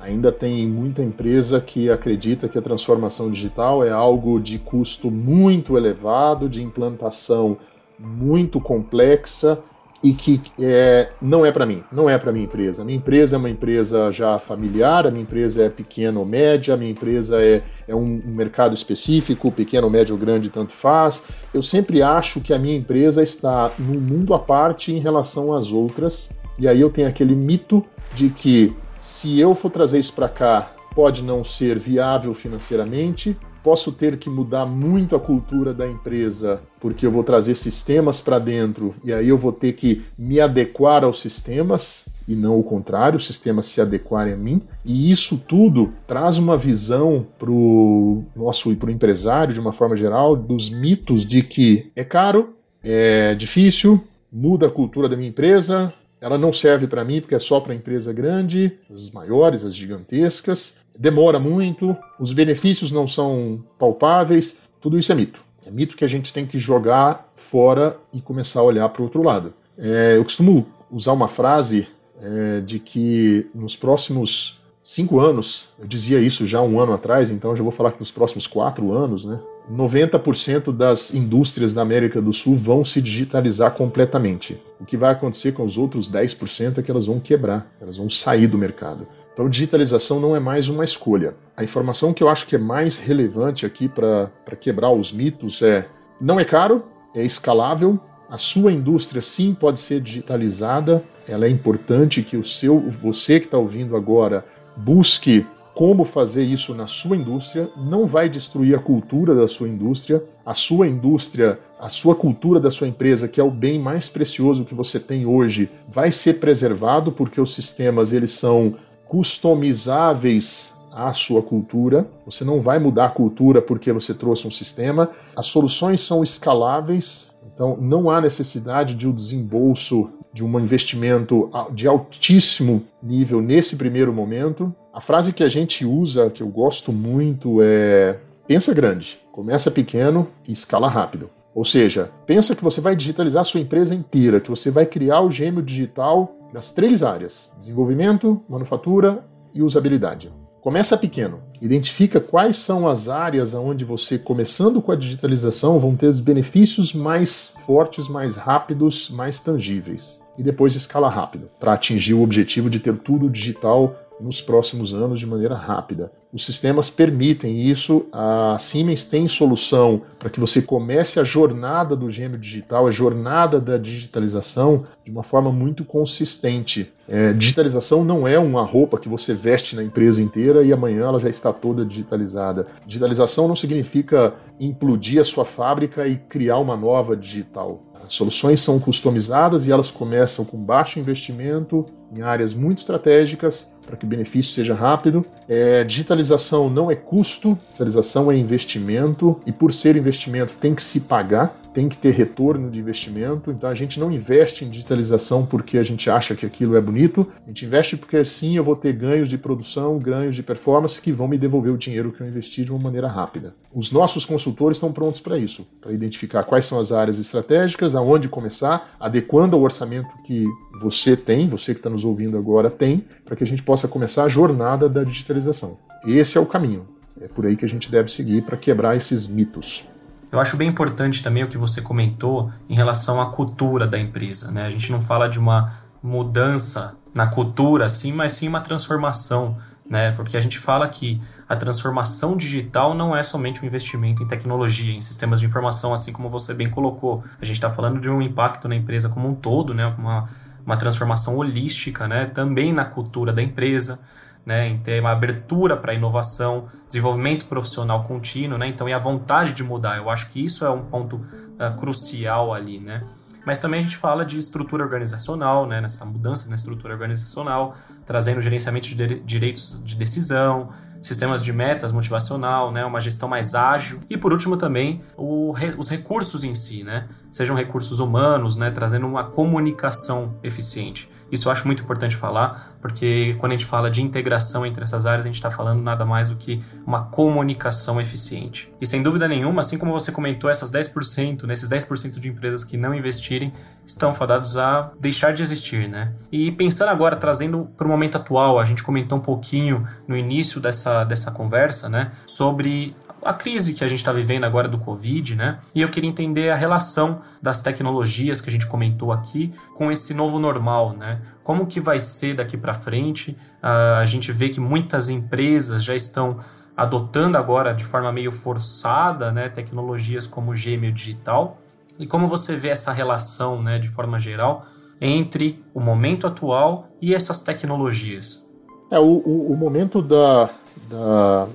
Ainda 0.00 0.32
tem 0.32 0.66
muita 0.66 1.02
empresa 1.02 1.60
que 1.60 1.90
acredita 1.90 2.48
que 2.48 2.58
a 2.58 2.62
transformação 2.62 3.30
digital 3.30 3.84
é 3.84 3.90
algo 3.90 4.40
de 4.40 4.58
custo 4.58 5.10
muito 5.10 5.76
elevado, 5.76 6.48
de 6.48 6.62
implantação 6.62 7.58
muito 7.98 8.58
complexa 8.58 9.58
e 10.02 10.14
que 10.14 10.40
é, 10.58 11.10
não 11.20 11.44
é 11.44 11.52
para 11.52 11.66
mim, 11.66 11.82
não 11.92 12.08
é 12.08 12.16
para 12.16 12.32
minha 12.32 12.46
empresa. 12.46 12.82
Minha 12.82 12.96
empresa 12.96 13.36
é 13.36 13.38
uma 13.38 13.50
empresa 13.50 14.10
já 14.10 14.38
familiar, 14.38 15.06
a 15.06 15.10
minha 15.10 15.22
empresa 15.22 15.64
é 15.64 15.68
pequena 15.68 16.18
ou 16.18 16.24
média, 16.24 16.72
a 16.72 16.76
minha 16.76 16.90
empresa 16.90 17.42
é, 17.42 17.62
é 17.86 17.94
um, 17.94 18.22
um 18.26 18.34
mercado 18.34 18.74
específico, 18.74 19.52
pequeno, 19.52 19.90
médio 19.90 20.14
ou 20.14 20.20
grande, 20.20 20.48
tanto 20.48 20.72
faz. 20.72 21.22
Eu 21.52 21.62
sempre 21.62 22.00
acho 22.00 22.40
que 22.40 22.54
a 22.54 22.58
minha 22.58 22.76
empresa 22.76 23.22
está 23.22 23.70
num 23.78 24.00
mundo 24.00 24.32
à 24.32 24.38
parte 24.38 24.94
em 24.94 24.98
relação 24.98 25.52
às 25.52 25.70
outras, 25.70 26.30
e 26.58 26.66
aí 26.66 26.80
eu 26.80 26.88
tenho 26.88 27.08
aquele 27.08 27.34
mito 27.34 27.84
de 28.14 28.30
que 28.30 28.74
se 29.00 29.40
eu 29.40 29.54
for 29.54 29.70
trazer 29.70 29.98
isso 29.98 30.12
para 30.12 30.28
cá, 30.28 30.72
pode 30.94 31.24
não 31.24 31.42
ser 31.42 31.78
viável 31.78 32.34
financeiramente, 32.34 33.36
posso 33.62 33.92
ter 33.92 34.18
que 34.18 34.28
mudar 34.28 34.66
muito 34.66 35.16
a 35.16 35.20
cultura 35.20 35.72
da 35.72 35.88
empresa, 35.88 36.60
porque 36.78 37.06
eu 37.06 37.10
vou 37.10 37.24
trazer 37.24 37.54
sistemas 37.54 38.20
para 38.20 38.38
dentro 38.38 38.94
e 39.02 39.12
aí 39.12 39.28
eu 39.28 39.38
vou 39.38 39.52
ter 39.52 39.72
que 39.72 40.02
me 40.18 40.40
adequar 40.40 41.04
aos 41.04 41.20
sistemas. 41.20 42.08
e 42.28 42.36
não 42.36 42.60
o 42.60 42.62
contrário, 42.62 43.16
o 43.16 43.20
sistema 43.20 43.60
se 43.60 43.80
adequar 43.80 44.28
a 44.28 44.36
mim. 44.36 44.62
E 44.84 45.10
isso 45.10 45.36
tudo 45.36 45.92
traz 46.06 46.38
uma 46.38 46.56
visão 46.56 47.26
para 47.38 47.50
o 47.50 48.24
nosso 48.36 48.70
e 48.70 48.76
para 48.76 48.88
o 48.88 48.92
empresário, 48.92 49.52
de 49.52 49.58
uma 49.58 49.72
forma 49.72 49.96
geral, 49.96 50.36
dos 50.36 50.70
mitos 50.70 51.24
de 51.24 51.42
que 51.42 51.90
é 51.96 52.04
caro, 52.04 52.54
é 52.84 53.34
difícil, 53.34 54.00
muda 54.32 54.68
a 54.68 54.70
cultura 54.70 55.08
da 55.08 55.16
minha 55.16 55.28
empresa, 55.28 55.92
ela 56.20 56.36
não 56.36 56.52
serve 56.52 56.86
para 56.86 57.04
mim 57.04 57.20
porque 57.20 57.34
é 57.34 57.38
só 57.38 57.60
para 57.60 57.74
empresa 57.74 58.12
grande, 58.12 58.78
as 58.94 59.10
maiores, 59.10 59.64
as 59.64 59.74
gigantescas, 59.74 60.76
demora 60.96 61.38
muito, 61.38 61.96
os 62.18 62.32
benefícios 62.32 62.92
não 62.92 63.08
são 63.08 63.64
palpáveis, 63.78 64.58
tudo 64.80 64.98
isso 64.98 65.10
é 65.10 65.14
mito. 65.14 65.42
É 65.66 65.70
mito 65.70 65.96
que 65.96 66.04
a 66.04 66.08
gente 66.08 66.32
tem 66.32 66.46
que 66.46 66.58
jogar 66.58 67.32
fora 67.36 67.96
e 68.12 68.20
começar 68.20 68.60
a 68.60 68.64
olhar 68.64 68.88
para 68.88 69.00
o 69.00 69.04
outro 69.04 69.22
lado. 69.22 69.54
É, 69.78 70.16
eu 70.16 70.24
costumo 70.24 70.66
usar 70.90 71.12
uma 71.12 71.28
frase 71.28 71.86
é, 72.20 72.60
de 72.60 72.78
que 72.78 73.46
nos 73.54 73.76
próximos 73.76 74.59
cinco 74.90 75.20
anos, 75.20 75.68
eu 75.78 75.86
dizia 75.86 76.18
isso 76.18 76.44
já 76.44 76.60
um 76.60 76.80
ano 76.80 76.92
atrás, 76.92 77.30
então 77.30 77.54
já 77.54 77.62
vou 77.62 77.70
falar 77.70 77.92
que 77.92 78.00
nos 78.00 78.10
próximos 78.10 78.48
quatro 78.48 78.92
anos, 78.92 79.24
né, 79.24 79.38
90% 79.70 80.72
das 80.72 81.14
indústrias 81.14 81.72
da 81.72 81.80
América 81.80 82.20
do 82.20 82.32
Sul 82.32 82.56
vão 82.56 82.84
se 82.84 83.00
digitalizar 83.00 83.70
completamente. 83.74 84.60
O 84.80 84.84
que 84.84 84.96
vai 84.96 85.12
acontecer 85.12 85.52
com 85.52 85.64
os 85.64 85.78
outros 85.78 86.10
10% 86.10 86.78
é 86.78 86.82
que 86.82 86.90
elas 86.90 87.06
vão 87.06 87.20
quebrar, 87.20 87.70
elas 87.80 87.98
vão 87.98 88.10
sair 88.10 88.48
do 88.48 88.58
mercado. 88.58 89.06
Então, 89.32 89.48
digitalização 89.48 90.18
não 90.18 90.34
é 90.34 90.40
mais 90.40 90.68
uma 90.68 90.82
escolha. 90.82 91.36
A 91.56 91.62
informação 91.62 92.12
que 92.12 92.24
eu 92.24 92.28
acho 92.28 92.48
que 92.48 92.56
é 92.56 92.58
mais 92.58 92.98
relevante 92.98 93.64
aqui 93.64 93.88
para 93.88 94.56
quebrar 94.60 94.90
os 94.90 95.12
mitos 95.12 95.62
é: 95.62 95.86
não 96.20 96.40
é 96.40 96.44
caro, 96.44 96.82
é 97.14 97.24
escalável, 97.24 97.96
a 98.30 98.38
sua 98.38 98.72
indústria 98.72 99.20
sim 99.22 99.52
pode 99.54 99.80
ser 99.80 100.00
digitalizada. 100.00 101.02
Ela 101.26 101.46
é 101.46 101.48
importante 101.48 102.22
que 102.22 102.36
o 102.36 102.44
seu, 102.44 102.78
você 102.78 103.40
que 103.40 103.46
está 103.46 103.58
ouvindo 103.58 103.96
agora, 103.96 104.44
busque 104.76 105.46
como 105.74 106.04
fazer 106.04 106.44
isso 106.44 106.74
na 106.74 106.86
sua 106.86 107.16
indústria. 107.16 107.70
Não 107.76 108.06
vai 108.06 108.28
destruir 108.28 108.74
a 108.74 108.78
cultura 108.78 109.34
da 109.34 109.48
sua 109.48 109.68
indústria. 109.68 110.22
A 110.44 110.52
sua 110.52 110.86
indústria, 110.88 111.58
a 111.78 111.88
sua 111.88 112.14
cultura 112.14 112.60
da 112.60 112.70
sua 112.70 112.88
empresa, 112.88 113.28
que 113.28 113.40
é 113.40 113.44
o 113.44 113.50
bem 113.50 113.78
mais 113.78 114.08
precioso 114.08 114.64
que 114.64 114.74
você 114.74 114.98
tem 114.98 115.24
hoje, 115.24 115.70
vai 115.88 116.10
ser 116.12 116.34
preservado 116.34 117.12
porque 117.12 117.40
os 117.40 117.54
sistemas 117.54 118.12
eles 118.12 118.32
são 118.32 118.74
customizáveis 119.06 120.74
à 120.92 121.12
sua 121.14 121.40
cultura. 121.40 122.06
Você 122.26 122.44
não 122.44 122.60
vai 122.60 122.78
mudar 122.78 123.06
a 123.06 123.10
cultura 123.10 123.62
porque 123.62 123.92
você 123.92 124.12
trouxe 124.12 124.46
um 124.46 124.50
sistema. 124.50 125.10
As 125.36 125.46
soluções 125.46 126.00
são 126.00 126.22
escaláveis, 126.22 127.29
então, 127.60 127.76
não 127.76 128.08
há 128.08 128.22
necessidade 128.22 128.94
de 128.94 129.06
um 129.06 129.12
desembolso 129.12 130.08
de 130.32 130.42
um 130.42 130.58
investimento 130.58 131.50
de 131.74 131.86
altíssimo 131.86 132.82
nível 133.02 133.42
nesse 133.42 133.76
primeiro 133.76 134.14
momento. 134.14 134.74
A 134.94 135.00
frase 135.02 135.30
que 135.30 135.44
a 135.44 135.48
gente 135.48 135.84
usa, 135.84 136.30
que 136.30 136.42
eu 136.42 136.48
gosto 136.48 136.90
muito, 136.90 137.58
é: 137.60 138.18
pensa 138.48 138.72
grande, 138.72 139.20
começa 139.30 139.70
pequeno 139.70 140.26
e 140.48 140.52
escala 140.52 140.88
rápido. 140.88 141.28
Ou 141.54 141.62
seja, 141.62 142.10
pensa 142.24 142.56
que 142.56 142.64
você 142.64 142.80
vai 142.80 142.96
digitalizar 142.96 143.42
a 143.42 143.44
sua 143.44 143.60
empresa 143.60 143.94
inteira, 143.94 144.40
que 144.40 144.48
você 144.48 144.70
vai 144.70 144.86
criar 144.86 145.20
o 145.20 145.30
gêmeo 145.30 145.62
digital 145.62 146.34
das 146.54 146.72
três 146.72 147.02
áreas: 147.02 147.52
desenvolvimento, 147.60 148.40
manufatura 148.48 149.22
e 149.52 149.62
usabilidade. 149.62 150.32
Começa 150.60 150.94
pequeno, 150.94 151.40
identifica 151.58 152.20
quais 152.20 152.58
são 152.58 152.86
as 152.86 153.08
áreas 153.08 153.54
onde 153.54 153.82
você, 153.82 154.18
começando 154.18 154.82
com 154.82 154.92
a 154.92 154.96
digitalização, 154.96 155.78
vão 155.78 155.96
ter 155.96 156.08
os 156.08 156.20
benefícios 156.20 156.92
mais 156.92 157.54
fortes, 157.64 158.06
mais 158.08 158.36
rápidos, 158.36 159.08
mais 159.08 159.40
tangíveis. 159.40 160.20
E 160.36 160.42
depois 160.42 160.74
escala 160.74 161.08
rápido, 161.08 161.48
para 161.58 161.72
atingir 161.72 162.12
o 162.12 162.22
objetivo 162.22 162.68
de 162.68 162.78
ter 162.78 162.98
tudo 162.98 163.30
digital 163.30 163.96
nos 164.20 164.42
próximos 164.42 164.92
anos 164.92 165.18
de 165.18 165.26
maneira 165.26 165.54
rápida. 165.54 166.12
Os 166.32 166.46
sistemas 166.46 166.88
permitem 166.88 167.60
isso, 167.60 168.06
a 168.12 168.56
Siemens 168.60 169.02
tem 169.02 169.26
solução 169.26 170.02
para 170.16 170.30
que 170.30 170.38
você 170.38 170.62
comece 170.62 171.18
a 171.18 171.24
jornada 171.24 171.96
do 171.96 172.08
gêmeo 172.08 172.38
digital, 172.38 172.86
a 172.86 172.90
jornada 172.90 173.60
da 173.60 173.76
digitalização 173.76 174.84
de 175.04 175.10
uma 175.10 175.24
forma 175.24 175.50
muito 175.50 175.84
consistente. 175.84 176.92
É, 177.08 177.32
digitalização 177.32 178.04
não 178.04 178.28
é 178.28 178.38
uma 178.38 178.64
roupa 178.64 178.96
que 178.96 179.08
você 179.08 179.34
veste 179.34 179.74
na 179.74 179.82
empresa 179.82 180.22
inteira 180.22 180.62
e 180.62 180.72
amanhã 180.72 181.06
ela 181.06 181.18
já 181.18 181.28
está 181.28 181.52
toda 181.52 181.84
digitalizada. 181.84 182.68
Digitalização 182.86 183.48
não 183.48 183.56
significa 183.56 184.32
implodir 184.60 185.20
a 185.20 185.24
sua 185.24 185.44
fábrica 185.44 186.06
e 186.06 186.16
criar 186.16 186.58
uma 186.58 186.76
nova 186.76 187.16
digital. 187.16 187.82
As 188.04 188.14
soluções 188.14 188.60
são 188.60 188.78
customizadas 188.78 189.66
e 189.66 189.72
elas 189.72 189.90
começam 189.90 190.44
com 190.44 190.56
baixo 190.56 190.98
investimento 190.98 191.86
em 192.14 192.22
áreas 192.22 192.54
muito 192.54 192.78
estratégicas 192.78 193.70
para 193.86 193.96
que 193.96 194.04
o 194.04 194.08
benefício 194.08 194.52
seja 194.52 194.74
rápido. 194.74 195.24
É, 195.48 195.84
digitalização 195.84 196.70
não 196.70 196.90
é 196.90 196.94
custo, 196.94 197.58
digitalização 197.68 198.30
é 198.30 198.36
investimento 198.36 199.40
e 199.46 199.52
por 199.52 199.72
ser 199.72 199.96
investimento 199.96 200.54
tem 200.60 200.74
que 200.74 200.82
se 200.82 201.00
pagar 201.00 201.59
tem 201.72 201.88
que 201.88 201.96
ter 201.96 202.12
retorno 202.12 202.70
de 202.70 202.78
investimento. 202.78 203.50
Então 203.50 203.70
a 203.70 203.74
gente 203.74 203.98
não 203.98 204.10
investe 204.10 204.64
em 204.64 204.70
digitalização 204.70 205.46
porque 205.46 205.78
a 205.78 205.82
gente 205.82 206.10
acha 206.10 206.34
que 206.34 206.44
aquilo 206.44 206.76
é 206.76 206.80
bonito. 206.80 207.30
A 207.44 207.48
gente 207.48 207.64
investe 207.64 207.96
porque 207.96 208.24
sim 208.24 208.56
eu 208.56 208.64
vou 208.64 208.76
ter 208.76 208.92
ganhos 208.92 209.28
de 209.28 209.38
produção, 209.38 209.98
ganhos 209.98 210.34
de 210.34 210.42
performance 210.42 211.00
que 211.00 211.12
vão 211.12 211.28
me 211.28 211.38
devolver 211.38 211.72
o 211.72 211.78
dinheiro 211.78 212.12
que 212.12 212.20
eu 212.20 212.26
investi 212.26 212.64
de 212.64 212.72
uma 212.72 212.80
maneira 212.80 213.08
rápida. 213.08 213.54
Os 213.72 213.92
nossos 213.92 214.24
consultores 214.24 214.76
estão 214.76 214.92
prontos 214.92 215.20
para 215.20 215.38
isso, 215.38 215.66
para 215.80 215.92
identificar 215.92 216.42
quais 216.42 216.64
são 216.64 216.78
as 216.80 216.90
áreas 216.90 217.18
estratégicas, 217.18 217.94
aonde 217.94 218.28
começar, 218.28 218.96
adequando 218.98 219.54
ao 219.54 219.62
orçamento 219.62 220.08
que 220.24 220.44
você 220.80 221.16
tem, 221.16 221.48
você 221.48 221.72
que 221.72 221.80
está 221.80 221.90
nos 221.90 222.04
ouvindo 222.04 222.36
agora 222.36 222.70
tem, 222.70 223.04
para 223.24 223.36
que 223.36 223.44
a 223.44 223.46
gente 223.46 223.62
possa 223.62 223.86
começar 223.86 224.24
a 224.24 224.28
jornada 224.28 224.88
da 224.88 225.04
digitalização. 225.04 225.78
Esse 226.04 226.36
é 226.36 226.40
o 226.40 226.46
caminho. 226.46 226.86
É 227.20 227.28
por 227.28 227.46
aí 227.46 227.56
que 227.56 227.64
a 227.64 227.68
gente 227.68 227.90
deve 227.90 228.10
seguir 228.10 228.42
para 228.42 228.56
quebrar 228.56 228.96
esses 228.96 229.28
mitos. 229.28 229.84
Eu 230.32 230.38
acho 230.38 230.56
bem 230.56 230.68
importante 230.68 231.22
também 231.22 231.42
o 231.42 231.48
que 231.48 231.58
você 231.58 231.82
comentou 231.82 232.52
em 232.68 232.74
relação 232.74 233.20
à 233.20 233.26
cultura 233.26 233.86
da 233.86 233.98
empresa. 233.98 234.52
Né? 234.52 234.64
A 234.64 234.70
gente 234.70 234.92
não 234.92 235.00
fala 235.00 235.28
de 235.28 235.38
uma 235.38 235.72
mudança 236.02 236.94
na 237.12 237.26
cultura, 237.26 237.86
assim, 237.86 238.12
mas 238.12 238.32
sim 238.32 238.46
uma 238.46 238.60
transformação. 238.60 239.56
Né? 239.88 240.12
Porque 240.12 240.36
a 240.36 240.40
gente 240.40 240.56
fala 240.56 240.88
que 240.88 241.20
a 241.48 241.56
transformação 241.56 242.36
digital 242.36 242.94
não 242.94 243.14
é 243.14 243.24
somente 243.24 243.60
um 243.64 243.66
investimento 243.66 244.22
em 244.22 244.28
tecnologia, 244.28 244.94
em 244.94 245.00
sistemas 245.00 245.40
de 245.40 245.46
informação, 245.46 245.92
assim 245.92 246.12
como 246.12 246.28
você 246.28 246.54
bem 246.54 246.70
colocou. 246.70 247.24
A 247.40 247.44
gente 247.44 247.56
está 247.56 247.68
falando 247.68 248.00
de 248.00 248.08
um 248.08 248.22
impacto 248.22 248.68
na 248.68 248.76
empresa 248.76 249.08
como 249.08 249.28
um 249.28 249.34
todo, 249.34 249.74
né? 249.74 249.86
uma, 249.98 250.28
uma 250.64 250.76
transformação 250.76 251.36
holística, 251.36 252.06
né? 252.06 252.26
também 252.26 252.72
na 252.72 252.84
cultura 252.84 253.32
da 253.32 253.42
empresa 253.42 254.00
né, 254.44 254.68
em 254.68 254.78
ter 254.78 255.00
uma 255.00 255.10
abertura 255.10 255.76
para 255.76 255.94
inovação, 255.94 256.66
desenvolvimento 256.86 257.46
profissional 257.46 258.04
contínuo, 258.04 258.58
né, 258.58 258.66
então 258.66 258.88
e 258.88 258.92
a 258.92 258.98
vontade 258.98 259.52
de 259.52 259.62
mudar. 259.62 259.96
Eu 259.96 260.10
acho 260.10 260.30
que 260.30 260.44
isso 260.44 260.64
é 260.64 260.70
um 260.70 260.84
ponto 260.84 261.16
uh, 261.16 261.76
crucial 261.78 262.52
ali, 262.52 262.80
né. 262.80 263.04
Mas 263.44 263.58
também 263.58 263.80
a 263.80 263.82
gente 263.82 263.96
fala 263.96 264.24
de 264.24 264.36
estrutura 264.36 264.84
organizacional, 264.84 265.66
né, 265.66 265.80
nessa 265.80 266.04
mudança 266.04 266.48
na 266.48 266.54
estrutura 266.54 266.92
organizacional, 266.92 267.74
trazendo 268.04 268.40
gerenciamento 268.40 268.88
de 268.88 269.20
direitos 269.20 269.82
de 269.84 269.96
decisão, 269.96 270.68
sistemas 271.02 271.42
de 271.42 271.52
metas 271.52 271.92
motivacional, 271.92 272.70
né, 272.70 272.84
uma 272.84 273.00
gestão 273.00 273.28
mais 273.28 273.54
ágil 273.54 274.02
e 274.10 274.18
por 274.18 274.32
último 274.32 274.56
também 274.56 275.00
o, 275.16 275.54
os 275.78 275.88
recursos 275.88 276.44
em 276.44 276.54
si, 276.54 276.84
né, 276.84 277.08
sejam 277.30 277.56
recursos 277.56 277.98
humanos, 277.98 278.56
né, 278.56 278.70
trazendo 278.70 279.06
uma 279.06 279.24
comunicação 279.24 280.38
eficiente. 280.42 281.08
Isso 281.30 281.48
eu 281.48 281.52
acho 281.52 281.66
muito 281.66 281.82
importante 281.82 282.16
falar, 282.16 282.76
porque 282.80 283.36
quando 283.38 283.52
a 283.52 283.54
gente 283.54 283.66
fala 283.66 283.90
de 283.90 284.02
integração 284.02 284.64
entre 284.66 284.84
essas 284.84 285.06
áreas, 285.06 285.24
a 285.24 285.28
gente 285.28 285.36
está 285.36 285.50
falando 285.50 285.82
nada 285.82 286.04
mais 286.04 286.28
do 286.28 286.36
que 286.36 286.62
uma 286.86 287.02
comunicação 287.02 288.00
eficiente. 288.00 288.72
E 288.80 288.86
sem 288.86 289.02
dúvida 289.02 289.28
nenhuma, 289.28 289.60
assim 289.60 289.78
como 289.78 289.92
você 289.92 290.10
comentou, 290.10 290.50
essas 290.50 290.70
10%, 290.70 291.44
né, 291.44 291.54
esses 291.54 291.68
10% 291.68 292.18
de 292.18 292.28
empresas 292.28 292.64
que 292.64 292.76
não 292.76 292.94
investirem 292.94 293.52
estão 293.86 294.12
fadados 294.12 294.56
a 294.56 294.92
deixar 294.98 295.32
de 295.32 295.42
existir, 295.42 295.88
né? 295.88 296.12
E 296.30 296.52
pensando 296.52 296.88
agora, 296.88 297.16
trazendo 297.16 297.68
para 297.76 297.86
o 297.86 297.90
momento 297.90 298.16
atual, 298.16 298.58
a 298.58 298.64
gente 298.64 298.82
comentou 298.82 299.18
um 299.18 299.20
pouquinho 299.20 299.86
no 300.06 300.16
início 300.16 300.60
dessa, 300.60 301.04
dessa 301.04 301.30
conversa, 301.30 301.88
né, 301.88 302.12
sobre 302.26 302.94
a 303.22 303.32
crise 303.34 303.74
que 303.74 303.84
a 303.84 303.88
gente 303.88 303.98
está 303.98 304.12
vivendo 304.12 304.44
agora 304.44 304.68
do 304.68 304.78
Covid, 304.78 305.34
né? 305.34 305.58
E 305.74 305.82
eu 305.82 305.90
queria 305.90 306.08
entender 306.08 306.50
a 306.50 306.56
relação 306.56 307.20
das 307.40 307.60
tecnologias 307.60 308.40
que 308.40 308.48
a 308.48 308.52
gente 308.52 308.66
comentou 308.66 309.12
aqui 309.12 309.52
com 309.74 309.90
esse 309.90 310.14
novo 310.14 310.38
normal, 310.38 310.92
né? 310.92 311.20
Como 311.44 311.66
que 311.66 311.80
vai 311.80 312.00
ser 312.00 312.34
daqui 312.34 312.56
para 312.56 312.74
frente? 312.74 313.32
Uh, 313.62 313.96
a 314.00 314.04
gente 314.04 314.32
vê 314.32 314.48
que 314.48 314.60
muitas 314.60 315.08
empresas 315.08 315.84
já 315.84 315.94
estão 315.94 316.38
adotando 316.76 317.36
agora 317.36 317.74
de 317.74 317.84
forma 317.84 318.10
meio 318.12 318.32
forçada, 318.32 319.32
né? 319.32 319.48
Tecnologias 319.48 320.26
como 320.26 320.56
gêmeo 320.56 320.92
digital. 320.92 321.60
E 321.98 322.06
como 322.06 322.26
você 322.26 322.56
vê 322.56 322.68
essa 322.68 322.92
relação, 322.92 323.62
né? 323.62 323.78
De 323.78 323.88
forma 323.88 324.18
geral 324.18 324.64
entre 325.00 325.64
o 325.72 325.80
momento 325.80 326.26
atual 326.26 326.88
e 327.00 327.14
essas 327.14 327.40
tecnologias? 327.40 328.46
É, 328.90 328.98
o, 328.98 329.22
o, 329.24 329.52
o 329.52 329.56
momento 329.56 330.02
da, 330.02 330.50
da 330.88 331.48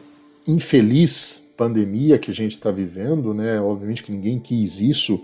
infeliz 0.47 1.44
pandemia 1.55 2.19
que 2.19 2.31
a 2.31 2.33
gente 2.33 2.53
está 2.53 2.71
vivendo, 2.71 3.33
né? 3.33 3.59
Obviamente 3.61 4.03
que 4.03 4.11
ninguém 4.11 4.39
quis 4.39 4.79
isso, 4.79 5.21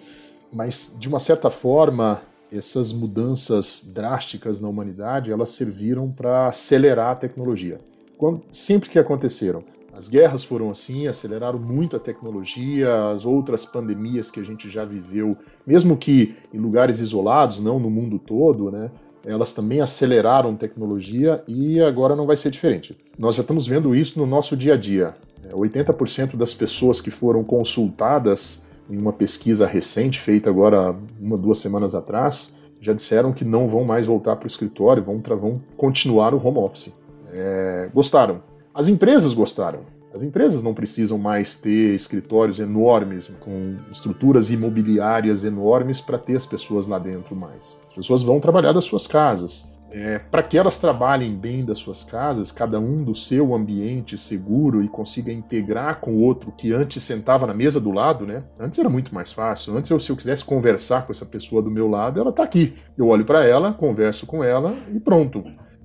mas 0.52 0.96
de 1.00 1.08
uma 1.08 1.20
certa 1.20 1.50
forma 1.50 2.22
essas 2.52 2.92
mudanças 2.92 3.90
drásticas 3.94 4.60
na 4.60 4.68
humanidade, 4.68 5.32
elas 5.32 5.52
serviram 5.52 6.12
para 6.12 6.48
acelerar 6.48 7.12
a 7.12 7.16
tecnologia. 7.16 7.80
Quando, 8.18 8.42
sempre 8.52 8.90
que 8.90 9.00
aconteceram, 9.00 9.64
as 9.94 10.10
guerras 10.10 10.44
foram 10.44 10.70
assim, 10.70 11.08
aceleraram 11.08 11.60
muito 11.60 11.96
a 11.96 12.00
tecnologia, 12.00 13.10
as 13.12 13.26
outras 13.26 13.66
pandemias 13.66 14.30
que 14.30 14.40
a 14.40 14.44
gente 14.44 14.70
já 14.70 14.84
viveu, 14.84 15.38
mesmo 15.66 15.96
que 15.96 16.36
em 16.54 16.58
lugares 16.58 17.00
isolados, 17.00 17.60
não 17.60 17.80
no 17.80 17.90
mundo 17.90 18.20
todo, 18.20 18.70
né? 18.72 18.92
Elas 19.24 19.54
também 19.54 19.82
aceleraram 19.82 20.56
tecnologia 20.56 21.44
e 21.48 21.80
agora 21.80 22.16
não 22.16 22.26
vai 22.26 22.36
ser 22.36 22.50
diferente. 22.50 22.98
Nós 23.18 23.36
já 23.36 23.42
estamos 23.42 23.68
vendo 23.68 23.96
isso 23.96 24.18
no 24.20 24.26
nosso 24.26 24.58
dia 24.58 24.74
a 24.74 24.78
dia. 24.78 25.14
80% 25.50 26.36
das 26.36 26.54
pessoas 26.54 27.02
que 27.02 27.12
foram 27.12 27.44
consultadas 27.44 28.64
em 28.90 28.98
uma 28.98 29.14
pesquisa 29.14 29.66
recente, 29.66 30.20
feita 30.20 30.50
agora 30.50 30.96
uma, 31.20 31.38
duas 31.38 31.60
semanas 31.60 31.96
atrás, 31.96 32.56
já 32.80 32.94
disseram 32.94 33.32
que 33.32 33.46
não 33.46 33.68
vão 33.68 33.84
mais 33.84 34.08
voltar 34.08 34.36
para 34.36 34.46
o 34.46 34.48
escritório, 34.48 35.04
vão, 35.04 35.20
vão 35.20 35.62
continuar 35.78 36.34
o 36.34 36.46
home 36.46 36.58
office. 36.58 36.94
É, 37.32 37.90
gostaram. 37.94 38.42
As 38.74 38.90
empresas 38.90 39.34
gostaram. 39.34 39.82
As 40.14 40.24
empresas 40.24 40.62
não 40.62 40.74
precisam 40.74 41.18
mais 41.18 41.56
ter 41.56 41.96
escritórios 41.96 42.60
enormes, 42.60 43.32
com 43.40 43.78
estruturas 43.90 44.50
imobiliárias 44.50 45.46
enormes 45.46 46.02
para 46.02 46.18
ter 46.18 46.36
as 46.36 46.46
pessoas 46.46 46.86
lá 46.86 47.00
dentro 47.00 47.34
mais. 47.34 47.80
As 47.90 47.96
pessoas 47.96 48.22
vão 48.22 48.40
trabalhar 48.40 48.74
das 48.74 48.84
suas 48.84 49.08
casas 49.08 49.72
é, 49.92 50.20
para 50.20 50.42
que 50.42 50.58
elas 50.58 50.78
trabalhem 50.78 51.36
bem 51.36 51.66
das 51.66 51.80
suas 51.80 52.04
casas, 52.04 52.52
cada 52.52 52.80
um 52.80 53.04
do 53.04 53.14
seu 53.14 53.54
ambiente 53.54 54.18
seguro 54.18 54.82
e 54.82 54.88
consiga 54.88 55.32
integrar 55.32 56.00
com 56.00 56.12
o 56.12 56.22
outro 56.22 56.52
que 56.52 56.72
antes 56.72 57.04
sentava 57.04 57.46
na 57.46 57.54
mesa 57.54 57.80
do 57.80 57.92
lado, 57.92 58.26
né? 58.26 58.44
Antes 58.58 58.80
era 58.80 58.90
muito 58.90 59.14
mais 59.14 59.32
fácil. 59.32 59.78
Antes, 59.78 59.92
eu, 59.92 60.00
se 60.00 60.10
eu 60.10 60.16
quisesse 60.16 60.46
conversar 60.46 61.06
com 61.06 61.12
essa 61.12 61.26
pessoa 61.26 61.62
do 61.62 61.70
meu 61.70 61.90
lado, 61.90 62.20
ela 62.20 62.30
está 62.30 62.44
aqui. 62.44 62.78
Eu 62.98 63.10
olho 63.10 63.26
para 63.26 63.46
ela, 63.46 63.74
converso 63.74 64.26
com 64.26 64.44
ela 64.44 64.76
e 64.94 65.00
pronto. 65.00 65.44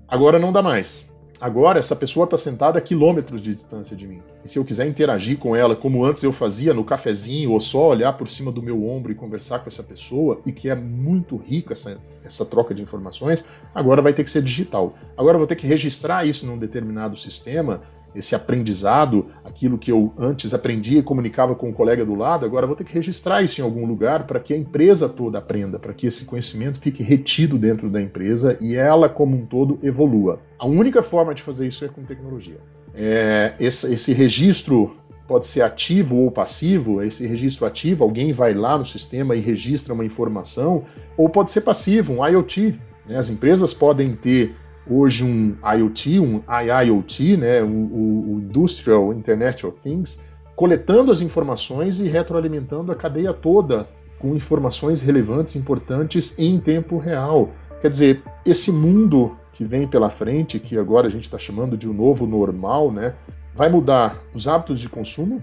Agora 0.08 0.38
não 0.38 0.52
dá 0.52 0.62
mais. 0.62 1.12
Agora, 1.40 1.79
essa 1.79 1.94
pessoa 1.94 2.25
está 2.25 2.38
sentada 2.38 2.79
a 2.79 2.83
quilômetros 2.83 3.42
de 3.42 3.55
distância 3.55 3.94
de 3.94 4.07
mim. 4.07 4.22
E 4.44 4.49
se 4.49 4.59
eu 4.59 4.64
quiser 4.64 4.87
interagir 4.87 5.38
com 5.38 5.55
ela, 5.55 5.77
como 5.77 6.05
antes 6.05 6.22
eu 6.22 6.33
fazia 6.33 6.72
no 6.72 6.85
cafezinho, 6.85 7.53
ou 7.53 7.61
só 7.61 7.88
olhar 7.88 8.14
por 8.14 8.29
cima 8.29 8.51
do 8.51 8.62
meu 8.62 8.87
ombro 8.88 9.12
e 9.12 9.14
conversar 9.14 9.59
com 9.59 9.68
essa 9.68 9.83
pessoa, 9.83 10.40
e 10.46 10.53
que 10.53 10.70
é 10.70 10.75
muito 10.75 11.37
rica 11.37 11.75
essa, 11.75 11.99
essa 12.25 12.44
troca 12.44 12.75
de 12.75 12.83
informações, 12.83 13.44
agora 13.75 14.01
vai 14.01 14.14
ter 14.14 14.25
que 14.25 14.31
ser 14.31 14.42
digital. 14.42 14.94
Agora 15.16 15.35
eu 15.35 15.40
vou 15.40 15.46
ter 15.46 15.57
que 15.57 15.66
registrar 15.66 16.27
isso 16.27 16.46
num 16.46 16.57
determinado 16.57 17.16
sistema 17.16 17.83
esse 18.16 18.35
aprendizado, 18.35 19.26
aquilo 19.44 19.76
que 19.76 19.92
eu 19.92 20.12
antes 20.18 20.55
aprendia 20.55 21.00
e 21.00 21.02
comunicava 21.02 21.55
com 21.55 21.68
o 21.68 21.72
colega 21.72 22.05
do 22.05 22.14
lado, 22.14 22.46
agora 22.46 22.66
vou 22.66 22.74
ter 22.74 22.85
que 22.85 22.94
registrar 22.94 23.42
isso 23.42 23.61
em 23.61 23.64
algum 23.64 23.87
lugar 23.87 24.26
para 24.26 24.40
que 24.40 24.55
a 24.55 24.57
empresa 24.57 25.09
toda 25.09 25.38
aprenda, 25.38 25.79
para 25.79 25.92
que 25.92 26.07
esse 26.07 26.24
conhecimento 26.24 26.81
fique 26.81 27.02
retido 27.02 27.59
dentro 27.59 27.90
da 27.90 28.00
empresa 28.00 28.57
e 28.61 28.74
ela 28.74 29.09
como 29.09 29.37
um 29.37 29.44
todo 29.44 29.79
evolua. 29.83 30.40
A 30.59 30.66
única 30.66 31.02
forma 31.02 31.35
de 31.35 31.42
fazer 31.42 31.68
isso 31.68 31.85
é 31.85 31.88
com 31.88 32.02
tecnologia. 32.02 32.59
É, 32.94 33.55
esse, 33.61 33.92
esse 33.92 34.14
registro 34.14 34.96
pode 35.29 35.46
ser 35.46 35.62
ativo 35.62 36.16
ou 36.16 36.31
passivo, 36.31 37.02
esse 37.02 37.26
registro 37.26 37.66
ativo, 37.66 38.05
alguém 38.05 38.33
vai 38.33 38.55
lá 38.55 38.79
no 38.79 38.87
sistema 38.87 39.35
e 39.35 39.40
registra 39.40 39.92
uma 39.92 40.05
informação, 40.05 40.85
ou 41.16 41.29
pode 41.29 41.50
ser 41.50 41.62
passivo, 41.62 42.14
um 42.14 42.26
IoT. 42.26 42.79
Né? 43.07 43.18
As 43.18 43.29
empresas 43.29 43.74
podem 43.74 44.14
ter 44.14 44.55
hoje 44.88 45.25
um 45.25 45.57
IoT, 45.77 46.20
um 46.20 46.42
IIoT, 46.49 47.37
né, 47.37 47.62
o, 47.62 47.66
o 47.66 48.40
Industrial 48.40 49.12
Internet 49.12 49.66
of 49.66 49.79
Things, 49.83 50.20
coletando 50.55 51.12
as 51.12 51.20
informações 51.20 51.99
e 51.99 52.09
retroalimentando 52.09 52.92
a 52.92 52.94
cadeia 52.94 53.33
toda 53.33 53.88
com 54.18 54.35
informações 54.35 55.03
relevantes, 55.03 55.57
importantes 55.57 56.38
em 56.38 56.59
tempo 56.59 56.96
real. 56.99 57.51
Quer 57.81 57.90
dizer, 57.90 58.22
esse 58.44 58.72
mundo 58.72 59.37
que 59.53 59.64
vem 59.64 59.87
pela 59.87 60.09
frente, 60.09 60.59
que 60.59 60.79
agora 60.79 61.07
a 61.07 61.11
gente 61.11 61.25
está 61.25 61.38
chamando 61.38 61.77
de 61.77 61.88
um 61.88 61.92
novo 61.92 62.27
normal, 62.27 62.90
né, 62.90 63.14
vai 63.55 63.68
mudar 63.68 64.22
os 64.35 64.49
hábitos 64.49 64.81
de 64.81 64.88
consumo. 64.88 65.42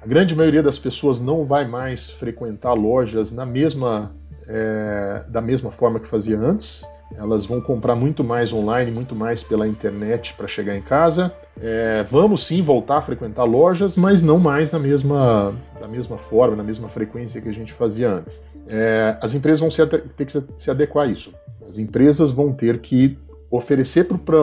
A 0.00 0.06
grande 0.06 0.34
maioria 0.34 0.62
das 0.62 0.78
pessoas 0.78 1.20
não 1.20 1.44
vai 1.44 1.66
mais 1.66 2.10
frequentar 2.10 2.74
lojas 2.74 3.32
na 3.32 3.46
mesma, 3.46 4.14
é, 4.48 5.24
da 5.28 5.40
mesma 5.40 5.70
forma 5.70 5.98
que 5.98 6.08
fazia 6.08 6.38
antes 6.38 6.84
elas 7.16 7.46
vão 7.46 7.60
comprar 7.60 7.94
muito 7.94 8.22
mais 8.24 8.52
online, 8.52 8.90
muito 8.90 9.14
mais 9.14 9.42
pela 9.42 9.66
internet 9.66 10.34
para 10.34 10.46
chegar 10.46 10.76
em 10.76 10.82
casa. 10.82 11.32
É, 11.60 12.04
vamos 12.08 12.46
sim 12.46 12.62
voltar 12.62 12.98
a 12.98 13.02
frequentar 13.02 13.44
lojas, 13.44 13.96
mas 13.96 14.22
não 14.22 14.38
mais 14.38 14.70
na 14.70 14.78
mesma, 14.78 15.54
da 15.80 15.86
mesma 15.86 16.18
forma, 16.18 16.56
na 16.56 16.62
mesma 16.62 16.88
frequência 16.88 17.40
que 17.40 17.48
a 17.48 17.52
gente 17.52 17.72
fazia 17.72 18.10
antes. 18.10 18.44
É, 18.66 19.16
as 19.20 19.34
empresas 19.34 19.60
vão 19.60 19.70
se, 19.70 19.84
ter 19.86 20.26
que 20.26 20.42
se 20.56 20.70
adequar 20.70 21.06
a 21.06 21.10
isso. 21.10 21.32
As 21.68 21.78
empresas 21.78 22.30
vão 22.30 22.52
ter 22.52 22.78
que 22.78 23.18
oferecer 23.50 24.04
para 24.04 24.38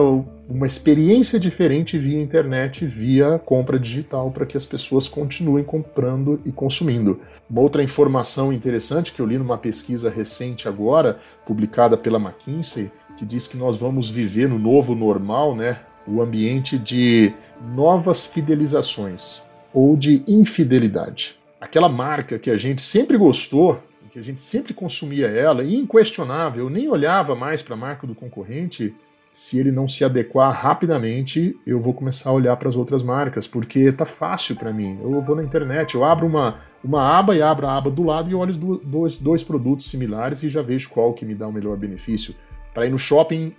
uma 0.50 0.66
experiência 0.66 1.38
diferente 1.38 1.96
via 1.96 2.20
internet, 2.20 2.84
via 2.84 3.38
compra 3.38 3.78
digital, 3.78 4.32
para 4.32 4.44
que 4.44 4.56
as 4.56 4.66
pessoas 4.66 5.08
continuem 5.08 5.62
comprando 5.62 6.40
e 6.44 6.50
consumindo. 6.50 7.20
Uma 7.48 7.60
outra 7.60 7.84
informação 7.84 8.52
interessante 8.52 9.12
que 9.12 9.22
eu 9.22 9.26
li 9.26 9.38
numa 9.38 9.56
pesquisa 9.56 10.10
recente 10.10 10.66
agora, 10.66 11.20
publicada 11.46 11.96
pela 11.96 12.18
McKinsey, 12.18 12.90
que 13.16 13.24
diz 13.24 13.46
que 13.46 13.56
nós 13.56 13.76
vamos 13.76 14.10
viver 14.10 14.48
no 14.48 14.58
novo 14.58 14.92
normal, 14.96 15.54
né, 15.54 15.78
o 16.04 16.20
ambiente 16.20 16.76
de 16.76 17.32
novas 17.72 18.26
fidelizações 18.26 19.40
ou 19.72 19.96
de 19.96 20.24
infidelidade. 20.26 21.36
Aquela 21.60 21.88
marca 21.88 22.40
que 22.40 22.50
a 22.50 22.56
gente 22.56 22.82
sempre 22.82 23.16
gostou, 23.16 23.80
que 24.10 24.18
a 24.18 24.22
gente 24.22 24.42
sempre 24.42 24.74
consumia 24.74 25.28
ela, 25.28 25.64
inquestionável, 25.64 26.68
nem 26.68 26.88
olhava 26.88 27.36
mais 27.36 27.62
para 27.62 27.74
a 27.74 27.78
marca 27.78 28.04
do 28.04 28.16
concorrente, 28.16 28.92
se 29.32 29.58
ele 29.58 29.70
não 29.70 29.86
se 29.86 30.04
adequar 30.04 30.52
rapidamente, 30.52 31.56
eu 31.64 31.80
vou 31.80 31.94
começar 31.94 32.30
a 32.30 32.32
olhar 32.32 32.56
para 32.56 32.68
as 32.68 32.76
outras 32.76 33.02
marcas, 33.02 33.46
porque 33.46 33.92
tá 33.92 34.04
fácil 34.04 34.56
para 34.56 34.72
mim. 34.72 34.98
Eu 35.00 35.20
vou 35.20 35.36
na 35.36 35.44
internet, 35.44 35.94
eu 35.94 36.04
abro 36.04 36.26
uma, 36.26 36.58
uma 36.82 37.02
aba 37.18 37.36
e 37.36 37.42
abro 37.42 37.66
a 37.66 37.76
aba 37.76 37.90
do 37.90 38.02
lado 38.02 38.30
e 38.30 38.34
olho 38.34 38.54
dois, 38.54 39.18
dois 39.18 39.42
produtos 39.42 39.88
similares 39.88 40.42
e 40.42 40.50
já 40.50 40.62
vejo 40.62 40.90
qual 40.90 41.14
que 41.14 41.24
me 41.24 41.34
dá 41.34 41.46
o 41.46 41.52
melhor 41.52 41.76
benefício. 41.76 42.34
Para 42.74 42.86
ir 42.86 42.90
no 42.90 42.98
shopping, 42.98 43.54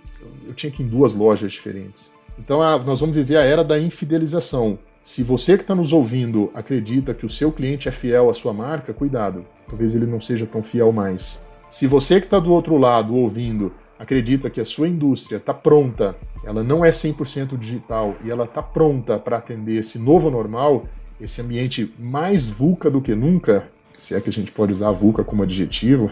eu 0.46 0.54
tinha 0.54 0.70
que 0.70 0.82
ir 0.82 0.86
em 0.86 0.88
duas 0.88 1.14
lojas 1.14 1.52
diferentes. 1.52 2.12
Então 2.38 2.60
nós 2.84 3.00
vamos 3.00 3.14
viver 3.14 3.36
a 3.36 3.42
era 3.42 3.64
da 3.64 3.78
infidelização. 3.78 4.78
Se 5.02 5.22
você 5.22 5.56
que 5.56 5.64
está 5.64 5.74
nos 5.74 5.92
ouvindo 5.92 6.50
acredita 6.54 7.12
que 7.12 7.26
o 7.26 7.30
seu 7.30 7.50
cliente 7.50 7.88
é 7.88 7.92
fiel 7.92 8.30
à 8.30 8.34
sua 8.34 8.52
marca, 8.52 8.92
cuidado, 8.92 9.44
talvez 9.66 9.94
ele 9.94 10.06
não 10.06 10.20
seja 10.20 10.46
tão 10.46 10.62
fiel 10.62 10.92
mais. 10.92 11.44
Se 11.68 11.86
você 11.86 12.20
que 12.20 12.26
está 12.26 12.38
do 12.38 12.52
outro 12.52 12.76
lado 12.76 13.14
ouvindo 13.14 13.72
acredita 14.02 14.50
que 14.50 14.60
a 14.60 14.64
sua 14.64 14.88
indústria 14.88 15.36
está 15.36 15.54
pronta, 15.54 16.16
ela 16.44 16.64
não 16.64 16.84
é 16.84 16.90
100% 16.90 17.56
digital 17.56 18.16
e 18.24 18.30
ela 18.32 18.44
está 18.44 18.60
pronta 18.60 19.16
para 19.16 19.36
atender 19.36 19.76
esse 19.76 19.96
novo 19.96 20.28
normal, 20.28 20.86
esse 21.20 21.40
ambiente 21.40 21.94
mais 21.96 22.48
VUCA 22.48 22.90
do 22.90 23.00
que 23.00 23.14
nunca, 23.14 23.68
se 23.96 24.16
é 24.16 24.20
que 24.20 24.28
a 24.28 24.32
gente 24.32 24.50
pode 24.50 24.72
usar 24.72 24.90
VUCA 24.90 25.22
como 25.22 25.44
adjetivo, 25.44 26.10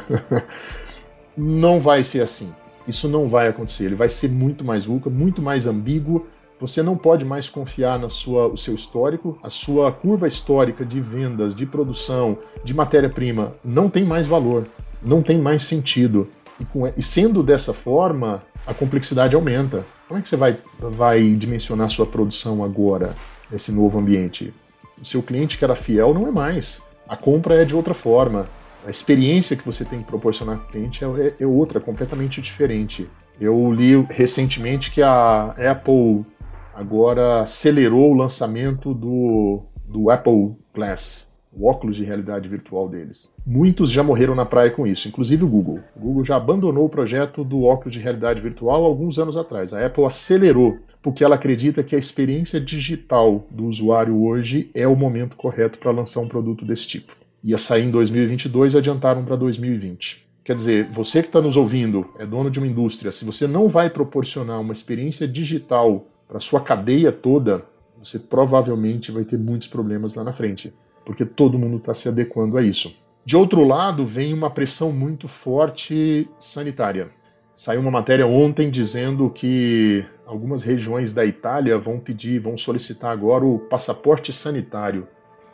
não 1.37 1.81
vai 1.81 2.05
ser 2.05 2.23
assim. 2.23 2.53
Isso 2.87 3.09
não 3.09 3.27
vai 3.27 3.49
acontecer. 3.49 3.87
Ele 3.87 3.97
vai 3.97 4.09
ser 4.09 4.31
muito 4.31 4.65
mais 4.65 4.85
VUCA, 4.85 5.11
muito 5.11 5.43
mais 5.43 5.67
ambíguo. 5.67 6.29
Você 6.61 6.85
não 6.85 6.97
pode 6.97 7.25
mais 7.25 7.49
confiar 7.49 7.99
no 7.99 8.09
sua, 8.09 8.57
seu 8.57 8.75
histórico, 8.75 9.37
a 9.43 9.51
sua 9.51 9.91
curva 9.91 10.29
histórica 10.29 10.85
de 10.85 11.01
vendas, 11.01 11.57
de 11.57 11.67
produção, 11.67 12.39
de 12.63 12.73
matéria-prima 12.73 13.55
não 13.65 13.91
tem 13.91 14.05
mais 14.05 14.29
valor, 14.29 14.69
não 15.03 15.23
tem 15.23 15.39
mais 15.39 15.65
sentido. 15.65 16.29
E, 16.61 16.65
com, 16.67 16.87
e 16.87 17.03
sendo 17.03 17.43
dessa 17.43 17.73
forma, 17.73 18.43
a 18.67 18.75
complexidade 18.75 19.35
aumenta. 19.35 19.85
Como 20.07 20.21
é 20.21 20.23
que 20.23 20.29
você 20.29 20.37
vai, 20.37 20.59
vai 20.79 21.33
dimensionar 21.33 21.89
sua 21.89 22.07
produção 22.07 22.63
agora, 22.63 23.15
nesse 23.51 23.73
novo 23.73 23.99
ambiente? 23.99 24.53
O 25.01 25.05
seu 25.05 25.23
cliente 25.23 25.57
que 25.57 25.65
era 25.65 25.75
fiel 25.75 26.13
não 26.13 26.29
é 26.29 26.31
mais. 26.31 26.83
A 27.09 27.17
compra 27.17 27.63
é 27.63 27.65
de 27.65 27.75
outra 27.75 27.95
forma. 27.95 28.47
A 28.87 28.91
experiência 28.91 29.57
que 29.57 29.65
você 29.65 29.85
tem 29.85 30.01
que 30.01 30.07
proporcionar 30.07 30.59
para 30.59 30.67
o 30.67 30.71
cliente 30.71 31.05
é, 31.05 31.35
é 31.41 31.47
outra, 31.47 31.81
completamente 31.81 32.41
diferente. 32.41 33.09
Eu 33.41 33.73
li 33.73 33.97
recentemente 34.11 34.91
que 34.91 35.01
a 35.01 35.55
Apple 35.71 36.27
agora 36.75 37.43
acelerou 37.43 38.13
o 38.13 38.17
lançamento 38.17 38.93
do, 38.93 39.63
do 39.87 40.11
Apple 40.11 40.57
Glass 40.75 41.30
o 41.53 41.67
óculos 41.67 41.97
de 41.97 42.05
realidade 42.05 42.49
virtual 42.49 42.89
deles. 42.89 43.33
Muitos 43.45 43.91
já 43.91 44.03
morreram 44.03 44.35
na 44.35 44.47
praia 44.47 44.71
com 44.71 44.87
isso, 44.87 45.09
inclusive 45.09 45.45
o 45.45 45.49
Google. 45.49 45.81
O 45.97 46.01
Google 46.01 46.25
já 46.25 46.37
abandonou 46.37 46.85
o 46.85 46.89
projeto 46.89 47.43
do 47.43 47.65
óculos 47.65 47.95
de 47.95 48.01
realidade 48.01 48.41
virtual 48.41 48.85
alguns 48.85 49.19
anos 49.19 49.37
atrás. 49.37 49.73
A 49.73 49.85
Apple 49.85 50.05
acelerou, 50.05 50.79
porque 51.03 51.25
ela 51.25 51.35
acredita 51.35 51.83
que 51.83 51.97
a 51.97 51.99
experiência 51.99 52.61
digital 52.61 53.47
do 53.51 53.67
usuário 53.67 54.23
hoje 54.23 54.71
é 54.75 54.87
o 54.87 54.95
momento 54.95 55.37
correto 55.37 55.79
para 55.79 55.91
lançar 55.91 56.21
um 56.21 56.29
produto 56.29 56.65
desse 56.65 56.87
tipo. 56.87 57.17
Ia 57.43 57.59
sair 57.59 57.85
em 57.85 57.91
2022 57.91 58.75
e 58.75 58.79
adiantaram 58.79 59.25
para 59.25 59.35
2020. 59.35 60.27
Quer 60.45 60.55
dizer, 60.55 60.85
você 60.87 61.21
que 61.23 61.29
está 61.29 61.41
nos 61.41 61.57
ouvindo, 61.57 62.09
é 62.19 62.27
dono 62.27 62.51
de 62.51 62.59
uma 62.59 62.69
indústria, 62.69 63.13
se 63.13 63.25
você 63.25 63.47
não 63.47 63.69
vai 63.69 63.91
proporcionar 63.91 64.61
uma 64.61 64.73
experiência 64.73 65.27
digital 65.27 66.07
para 66.29 66.41
sua 66.41 66.61
cadeia 66.61 67.11
toda, 67.11 67.65
você 68.03 68.19
provavelmente 68.19 69.11
vai 69.11 69.25
ter 69.25 69.39
muitos 69.39 69.69
problemas 69.69 70.15
lá 70.15 70.25
na 70.25 70.33
frente 70.33 70.73
porque 71.05 71.25
todo 71.25 71.59
mundo 71.59 71.77
está 71.79 71.95
se 71.95 72.09
adequando 72.09 72.57
a 72.57 72.63
isso. 72.63 72.95
De 73.25 73.37
outro 73.37 73.63
lado, 73.65 74.05
vem 74.07 74.33
uma 74.33 74.51
pressão 74.51 74.93
muito 74.93 75.29
forte 75.29 76.29
sanitária. 76.39 77.09
Saiu 77.55 77.81
uma 77.81 77.91
matéria 77.91 78.27
ontem 78.27 78.71
dizendo 78.71 79.29
que 79.29 80.05
algumas 80.25 80.63
regiões 80.63 81.13
da 81.13 81.27
Itália 81.27 81.77
vão 81.77 81.99
pedir, 81.99 82.39
vão 82.39 82.57
solicitar 82.57 83.11
agora 83.13 83.45
o 83.45 83.59
passaporte 83.59 84.33
sanitário 84.33 85.07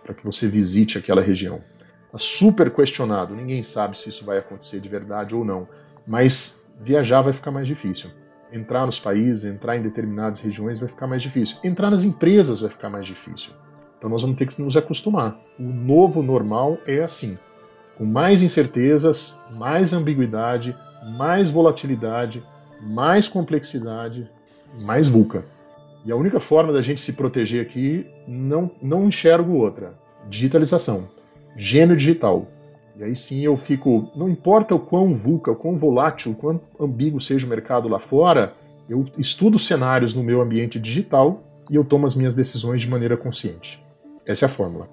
para 0.05 0.15
que 0.15 0.25
você 0.25 0.47
visite 0.47 0.97
aquela 0.97 1.21
região. 1.21 1.61
Está 2.07 2.19
super 2.19 2.71
questionado, 2.71 3.35
ninguém 3.35 3.63
sabe 3.63 3.99
se 3.99 4.09
isso 4.09 4.25
vai 4.25 4.39
acontecer 4.39 4.79
de 4.79 4.89
verdade 4.89 5.35
ou 5.35 5.45
não, 5.45 5.67
mas 6.07 6.65
viajar 6.81 7.23
vai 7.23 7.33
ficar 7.33 7.51
mais 7.51 7.67
difícil. 7.67 8.11
Entrar 8.53 8.87
nos 8.87 9.01
países, 9.01 9.45
entrar 9.45 9.77
em 9.77 9.83
determinadas 9.83 10.41
regiões 10.41 10.79
vai 10.79 10.89
ficar 10.89 11.09
mais 11.09 11.23
difícil. 11.23 11.59
Entrar 11.65 11.91
nas 11.91 12.05
empresas 12.05 12.61
vai 12.61 12.71
ficar 12.71 12.89
mais 12.89 13.05
difícil. 13.05 13.53
Então 14.07 14.13
nós 14.13 14.23
vamos 14.23 14.37
ter 14.37 14.47
que 14.47 14.63
nos 14.63 14.77
acostumar. 14.77 15.37
O 15.59 15.65
novo 15.65 16.23
normal 16.23 16.79
é 16.87 17.03
assim, 17.03 17.37
com 17.99 18.05
mais 18.05 18.41
incertezas, 18.41 19.37
mais 19.51 19.93
ambiguidade, 19.93 20.77
mais 21.19 21.51
volatilidade, 21.51 22.41
mais 22.81 23.27
complexidade, 23.27 24.31
mais 24.79 25.09
VUCA. 25.09 25.45
E 26.05 26.13
a 26.13 26.15
única 26.15 26.39
forma 26.39 26.73
da 26.73 26.81
gente 26.81 27.01
se 27.01 27.15
proteger 27.15 27.61
aqui, 27.61 28.07
não, 28.29 28.71
não 28.81 29.09
enxergo 29.09 29.55
outra. 29.55 29.95
Digitalização. 30.29 31.09
Gênio 31.57 31.97
digital. 31.97 32.47
E 32.97 33.03
aí 33.03 33.17
sim 33.17 33.41
eu 33.41 33.57
fico. 33.57 34.09
Não 34.15 34.29
importa 34.29 34.73
o 34.73 34.79
quão 34.79 35.17
VUCA, 35.17 35.51
o 35.51 35.57
quão 35.57 35.75
volátil, 35.75 36.31
o 36.31 36.37
quão 36.37 36.61
ambíguo 36.79 37.21
seja 37.21 37.45
o 37.45 37.51
mercado 37.51 37.89
lá 37.89 37.99
fora, 37.99 38.55
eu 38.89 39.05
estudo 39.19 39.59
cenários 39.59 40.15
no 40.15 40.23
meu 40.23 40.41
ambiente 40.41 40.79
digital 40.79 41.43
e 41.69 41.75
eu 41.75 41.85
tomo 41.85 42.07
as 42.07 42.15
minhas 42.15 42.37
decisões 42.37 42.83
de 42.83 42.89
maneira 42.89 43.17
consciente. 43.17 43.85
Essa 44.27 44.45
é 44.45 44.47
a 44.47 44.51
fórmula. 44.51 44.89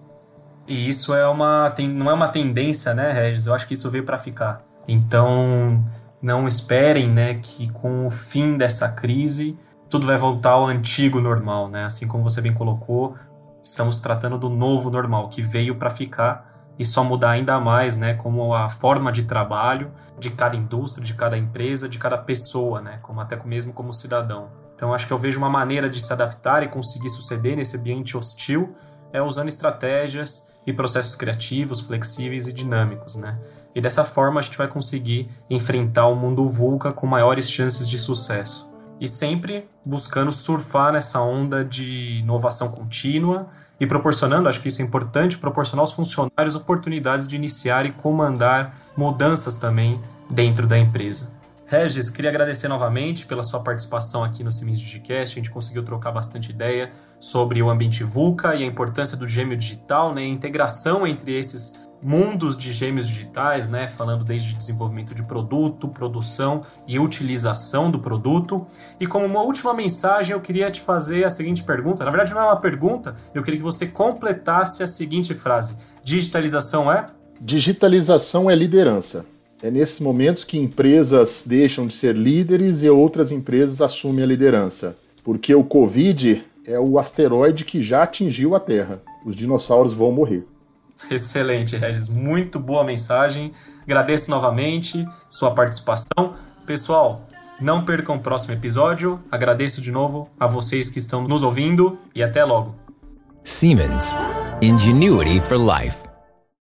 E 0.68 0.88
isso 0.88 1.14
é 1.14 1.28
uma, 1.28 1.74
não 1.90 2.10
é 2.10 2.14
uma 2.14 2.28
tendência, 2.28 2.94
né, 2.94 3.12
Regis? 3.12 3.48
Eu 3.48 3.54
acho 3.54 3.68
que 3.68 3.74
isso 3.74 3.90
veio 3.90 4.06
para 4.06 4.18
ficar. 4.18 4.64
Então, 4.88 5.84
não 6.22 6.48
esperem, 6.48 7.10
né, 7.10 7.36
que 7.36 7.70
com 7.72 8.06
o 8.06 8.10
fim 8.10 8.58
dessa 8.58 8.90
crise 8.90 9.58
tudo 9.90 10.08
vai 10.08 10.18
voltar 10.18 10.52
ao 10.52 10.66
antigo 10.66 11.20
normal, 11.20 11.70
né? 11.70 11.86
Assim 11.86 12.08
como 12.08 12.24
você 12.24 12.42
bem 12.42 12.52
colocou, 12.52 13.16
estamos 13.64 14.00
tratando 14.00 14.40
do 14.40 14.50
novo 14.50 14.90
normal 14.90 15.30
que 15.30 15.42
veio 15.42 15.76
para 15.76 15.90
ficar 15.90 16.52
e 16.80 16.84
só 16.84 17.04
mudar 17.04 17.32
ainda 17.32 17.60
mais, 17.60 17.96
né, 17.96 18.16
como 18.16 18.56
a 18.56 18.68
forma 18.68 19.12
de 19.12 19.24
trabalho 19.24 19.92
de 20.18 20.32
cada 20.32 20.56
indústria, 20.56 21.06
de 21.06 21.14
cada 21.14 21.38
empresa, 21.38 21.88
de 21.88 22.00
cada 22.00 22.18
pessoa, 22.18 22.82
né, 22.82 22.98
como 23.04 23.22
até 23.22 23.40
mesmo 23.46 23.72
como 23.72 23.94
cidadão. 23.94 24.50
Então 24.74 24.92
acho 24.92 25.06
que 25.06 25.14
eu 25.14 25.18
vejo 25.18 25.38
uma 25.38 25.50
maneira 25.50 25.88
de 25.88 26.02
se 26.02 26.12
adaptar 26.12 26.64
e 26.64 26.68
conseguir 26.68 27.12
suceder 27.12 27.56
nesse 27.56 27.78
ambiente 27.78 28.18
hostil 28.18 28.74
é 29.14 29.22
usando 29.22 29.48
estratégias 29.48 30.52
e 30.66 30.74
processos 30.74 31.16
criativos, 31.16 31.80
flexíveis 31.80 32.48
e 32.48 32.54
dinâmicos, 32.54 33.16
né? 33.16 33.40
E 33.76 33.80
dessa 33.80 34.04
forma 34.04 34.40
a 34.40 34.44
gente 34.44 34.58
vai 34.58 34.68
conseguir 34.68 35.30
enfrentar 35.50 36.08
o 36.08 36.16
mundo 36.16 36.48
VUCA 36.50 36.92
com 36.92 37.06
maiores 37.06 37.50
chances 37.50 37.88
de 37.88 37.98
sucesso. 37.98 38.74
E 39.00 39.08
sempre 39.08 39.70
buscando 39.86 40.32
surfar 40.32 40.94
nessa 40.94 41.22
onda 41.22 41.64
de 41.64 42.20
inovação 42.20 42.70
contínua 42.70 43.48
e 43.80 43.86
proporcionando, 43.86 44.48
acho 44.48 44.62
que 44.62 44.68
isso 44.68 44.82
é 44.82 44.86
importante, 44.86 45.38
proporcionar 45.38 45.82
aos 45.82 45.92
funcionários 45.92 46.56
oportunidades 46.56 47.28
de 47.28 47.36
iniciar 47.36 47.86
e 47.86 47.92
comandar 47.92 48.78
mudanças 48.96 49.56
também 49.56 50.02
dentro 50.30 50.66
da 50.66 50.78
empresa. 50.78 51.43
Regis, 51.66 52.10
queria 52.10 52.30
agradecer 52.30 52.68
novamente 52.68 53.26
pela 53.26 53.44
sua 53.44 53.62
participação 53.62 54.24
aqui 54.24 54.44
no 54.44 54.52
Siemens 54.52 54.80
Digicast. 54.80 55.36
A 55.36 55.42
gente 55.42 55.50
conseguiu 55.50 55.84
trocar 55.84 56.12
bastante 56.12 56.52
ideia 56.52 56.90
sobre 57.20 57.62
o 57.62 57.70
ambiente 57.70 58.04
VUCA 58.04 58.56
e 58.56 58.64
a 58.64 58.66
importância 58.66 59.16
do 59.16 59.28
gêmeo 59.28 59.58
digital, 59.58 60.14
né? 60.14 60.22
a 60.24 60.28
integração 60.28 61.08
entre 61.08 61.34
esses 61.38 61.82
mundos 62.02 62.58
de 62.58 62.74
gêmeos 62.74 63.08
digitais, 63.08 63.70
né? 63.70 63.88
falando 63.88 64.26
desde 64.26 64.54
desenvolvimento 64.54 65.16
de 65.16 65.24
produto, 65.24 65.88
produção 65.88 66.62
e 66.86 67.00
utilização 67.00 67.90
do 67.90 67.98
produto. 67.98 68.68
E 69.00 69.08
como 69.08 69.26
uma 69.26 69.42
última 69.42 69.74
mensagem, 69.74 70.34
eu 70.34 70.42
queria 70.42 70.70
te 70.70 70.82
fazer 70.82 71.24
a 71.24 71.30
seguinte 71.30 71.64
pergunta. 71.64 72.04
Na 72.04 72.12
verdade, 72.12 72.34
não 72.34 72.42
é 72.42 72.46
uma 72.46 72.60
pergunta, 72.60 73.16
eu 73.34 73.42
queria 73.42 73.58
que 73.58 73.64
você 73.64 73.88
completasse 73.88 74.84
a 74.84 74.88
seguinte 74.88 75.34
frase: 75.34 75.78
Digitalização 76.04 76.92
é? 76.92 77.08
Digitalização 77.40 78.52
é 78.52 78.56
liderança. 78.56 79.26
É 79.64 79.72
nesses 79.72 80.02
momentos 80.02 80.44
que 80.44 80.58
empresas 80.58 81.46
deixam 81.48 81.88
de 81.88 81.94
ser 81.94 82.18
líderes 82.18 82.84
e 82.84 82.90
outras 82.90 83.32
empresas 83.32 83.82
assumem 83.82 84.22
a 84.22 84.28
liderança. 84.28 84.98
Porque 85.24 85.56
o 85.56 85.64
Covid 85.64 86.44
é 86.66 86.78
o 86.78 87.00
asteroide 87.00 87.64
que 87.64 87.82
já 87.82 88.04
atingiu 88.04 88.58
a 88.58 88.60
Terra. 88.60 89.02
Os 89.26 89.38
dinossauros 89.38 89.94
vão 89.94 90.12
morrer. 90.12 90.46
Excelente, 91.10 91.78
Regis. 91.78 92.10
Muito 92.10 92.60
boa 92.60 92.84
mensagem. 92.84 93.54
Agradeço 93.84 94.30
novamente 94.30 95.08
sua 95.30 95.52
participação. 95.52 96.36
Pessoal, 96.66 97.26
não 97.58 97.86
percam 97.86 98.18
o 98.18 98.20
próximo 98.20 98.54
episódio. 98.54 99.18
Agradeço 99.32 99.82
de 99.82 99.94
novo 99.94 100.28
a 100.38 100.46
vocês 100.46 100.90
que 100.90 101.00
estão 101.00 101.26
nos 101.26 101.42
ouvindo 101.42 101.98
e 102.14 102.22
até 102.22 102.44
logo. 102.44 102.76
Siemens. 103.46 104.14
Ingenuity 104.62 105.40
for 105.40 105.58
Life. 105.58 106.03